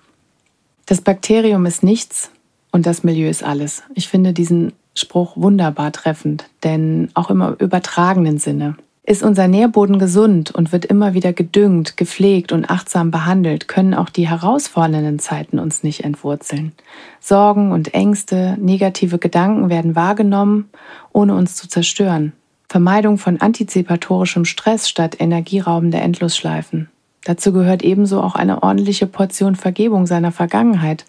Das 0.86 1.02
Bakterium 1.02 1.66
ist 1.66 1.82
nichts, 1.82 2.30
und 2.74 2.88
das 2.88 3.04
Milieu 3.04 3.30
ist 3.30 3.44
alles. 3.44 3.84
Ich 3.94 4.10
finde 4.10 4.34
diesen 4.34 4.74
Spruch 4.96 5.38
wunderbar 5.38 5.92
treffend, 5.92 6.50
denn 6.64 7.10
auch 7.14 7.30
im 7.30 7.42
übertragenen 7.60 8.40
Sinne. 8.40 8.76
Ist 9.06 9.22
unser 9.22 9.50
Nährboden 9.50 10.00
gesund 10.00 10.52
und 10.52 10.72
wird 10.72 10.86
immer 10.86 11.14
wieder 11.14 11.34
gedüngt, 11.34 11.98
gepflegt 11.98 12.54
und 12.54 12.70
achtsam 12.70 13.12
behandelt, 13.12 13.68
können 13.68 13.94
auch 13.94 14.10
die 14.10 14.30
herausfordernden 14.30 15.20
Zeiten 15.20 15.60
uns 15.60 15.84
nicht 15.84 16.06
entwurzeln. 16.06 16.72
Sorgen 17.20 17.74
und 17.74 17.94
Ängste, 17.94 18.58
negative 18.62 19.18
Gedanken 19.18 19.70
werden 19.70 19.98
wahrgenommen, 19.98 20.70
ohne 21.12 21.36
uns 21.36 21.56
zu 21.56 21.68
zerstören. 21.68 22.32
Vermeidung 22.70 23.18
von 23.18 23.42
antizipatorischem 23.42 24.46
Stress 24.46 24.88
statt 24.88 25.18
energieraubender 25.20 26.02
Endlosschleifen. 26.02 26.90
Dazu 27.26 27.52
gehört 27.52 27.84
ebenso 27.84 28.22
auch 28.22 28.36
eine 28.36 28.64
ordentliche 28.64 29.06
Portion 29.06 29.56
Vergebung 29.56 30.06
seiner 30.06 30.32
Vergangenheit, 30.32 31.06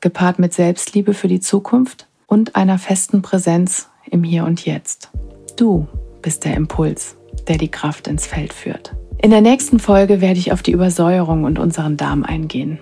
gepaart 0.00 0.38
mit 0.38 0.54
Selbstliebe 0.54 1.12
für 1.12 1.28
die 1.28 1.40
Zukunft 1.40 2.06
und 2.26 2.54
einer 2.54 2.78
festen 2.78 3.20
Präsenz 3.20 3.88
im 4.08 4.22
Hier 4.22 4.44
und 4.44 4.64
Jetzt. 4.64 5.10
Du 5.56 5.88
bist 6.22 6.44
der 6.44 6.54
Impuls, 6.54 7.16
der 7.48 7.58
die 7.58 7.70
Kraft 7.70 8.08
ins 8.08 8.26
Feld 8.26 8.52
führt. 8.52 8.94
In 9.20 9.30
der 9.30 9.40
nächsten 9.40 9.78
Folge 9.78 10.20
werde 10.20 10.38
ich 10.38 10.52
auf 10.52 10.62
die 10.62 10.72
Übersäuerung 10.72 11.44
und 11.44 11.58
unseren 11.58 11.96
Darm 11.96 12.24
eingehen. 12.24 12.78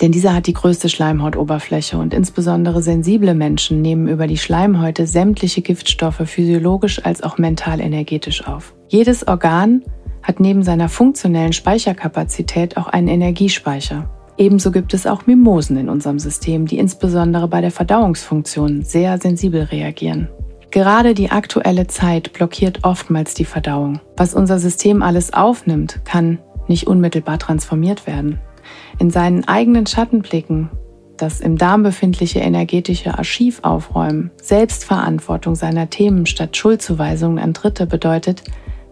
Denn 0.00 0.12
dieser 0.12 0.34
hat 0.34 0.46
die 0.46 0.52
größte 0.52 0.88
Schleimhautoberfläche 0.88 1.96
und 1.96 2.12
insbesondere 2.12 2.82
sensible 2.82 3.34
Menschen 3.34 3.80
nehmen 3.80 4.08
über 4.08 4.26
die 4.26 4.36
Schleimhäute 4.36 5.06
sämtliche 5.06 5.62
Giftstoffe 5.62 6.22
physiologisch 6.26 7.04
als 7.04 7.22
auch 7.22 7.38
mental 7.38 7.80
energetisch 7.80 8.46
auf. 8.46 8.74
Jedes 8.88 9.26
Organ 9.26 9.82
hat 10.22 10.40
neben 10.40 10.62
seiner 10.62 10.88
funktionellen 10.88 11.52
Speicherkapazität 11.52 12.76
auch 12.76 12.88
einen 12.88 13.08
Energiespeicher. 13.08 14.10
Ebenso 14.36 14.70
gibt 14.70 14.92
es 14.92 15.06
auch 15.06 15.26
Mimosen 15.26 15.78
in 15.78 15.88
unserem 15.88 16.18
System, 16.18 16.66
die 16.66 16.78
insbesondere 16.78 17.48
bei 17.48 17.62
der 17.62 17.70
Verdauungsfunktion 17.70 18.82
sehr 18.82 19.18
sensibel 19.18 19.62
reagieren. 19.62 20.28
Gerade 20.70 21.14
die 21.14 21.30
aktuelle 21.30 21.86
Zeit 21.86 22.32
blockiert 22.32 22.80
oftmals 22.82 23.34
die 23.34 23.44
Verdauung. 23.44 24.00
Was 24.16 24.34
unser 24.34 24.58
System 24.58 25.02
alles 25.02 25.32
aufnimmt, 25.32 26.00
kann 26.04 26.38
nicht 26.68 26.86
unmittelbar 26.86 27.38
transformiert 27.38 28.06
werden. 28.06 28.38
In 28.98 29.10
seinen 29.10 29.46
eigenen 29.46 29.86
Schatten 29.86 30.22
blicken, 30.22 30.70
das 31.16 31.40
im 31.40 31.56
Darm 31.56 31.82
befindliche 31.82 32.40
energetische 32.40 33.16
Archiv 33.16 33.60
aufräumen, 33.62 34.30
Selbstverantwortung 34.42 35.54
seiner 35.54 35.88
Themen 35.88 36.26
statt 36.26 36.56
Schuldzuweisungen 36.56 37.38
an 37.38 37.52
Dritte 37.52 37.86
bedeutet, 37.86 38.42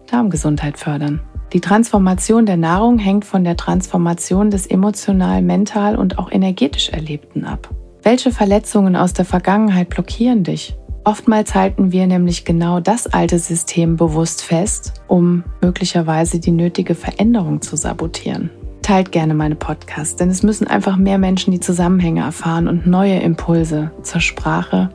Darmgesundheit 0.09 0.77
fördern. 0.77 1.21
Die 1.53 1.61
Transformation 1.61 2.45
der 2.45 2.57
Nahrung 2.57 2.97
hängt 2.97 3.25
von 3.25 3.43
der 3.43 3.55
Transformation 3.55 4.49
des 4.49 4.65
emotional, 4.65 5.41
mental 5.41 5.95
und 5.95 6.17
auch 6.17 6.31
energetisch 6.31 6.89
Erlebten 6.89 7.45
ab. 7.45 7.69
Welche 8.01 8.31
Verletzungen 8.31 8.95
aus 8.95 9.13
der 9.13 9.25
Vergangenheit 9.25 9.89
blockieren 9.89 10.43
dich? 10.43 10.75
Oftmals 11.05 11.53
halten 11.53 11.91
wir 11.91 12.07
nämlich 12.07 12.45
genau 12.45 12.79
das 12.79 13.05
alte 13.05 13.37
System 13.37 13.95
bewusst 13.95 14.41
fest, 14.41 15.03
um 15.07 15.43
möglicherweise 15.61 16.39
die 16.39 16.51
nötige 16.51 16.95
Veränderung 16.95 17.61
zu 17.61 17.75
sabotieren. 17.75 18.49
Teilt 18.81 19.11
gerne 19.11 19.35
meine 19.35 19.55
Podcasts, 19.55 20.15
denn 20.15 20.31
es 20.31 20.41
müssen 20.41 20.65
einfach 20.65 20.97
mehr 20.97 21.19
Menschen 21.19 21.51
die 21.51 21.59
Zusammenhänge 21.59 22.21
erfahren 22.21 22.67
und 22.67 22.87
neue 22.87 23.19
Impulse 23.19 23.91
zur 24.01 24.19
Sprache 24.19 24.89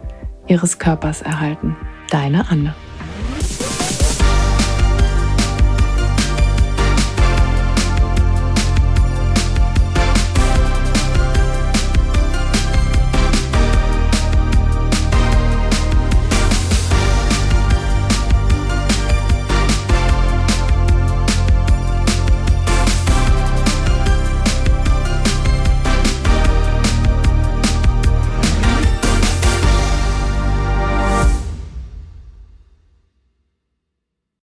ihres 0.49 0.81
Körpers 0.81 1.23
erhalten. 1.23 1.77
Deine 2.11 2.51
Anne. 2.51 2.75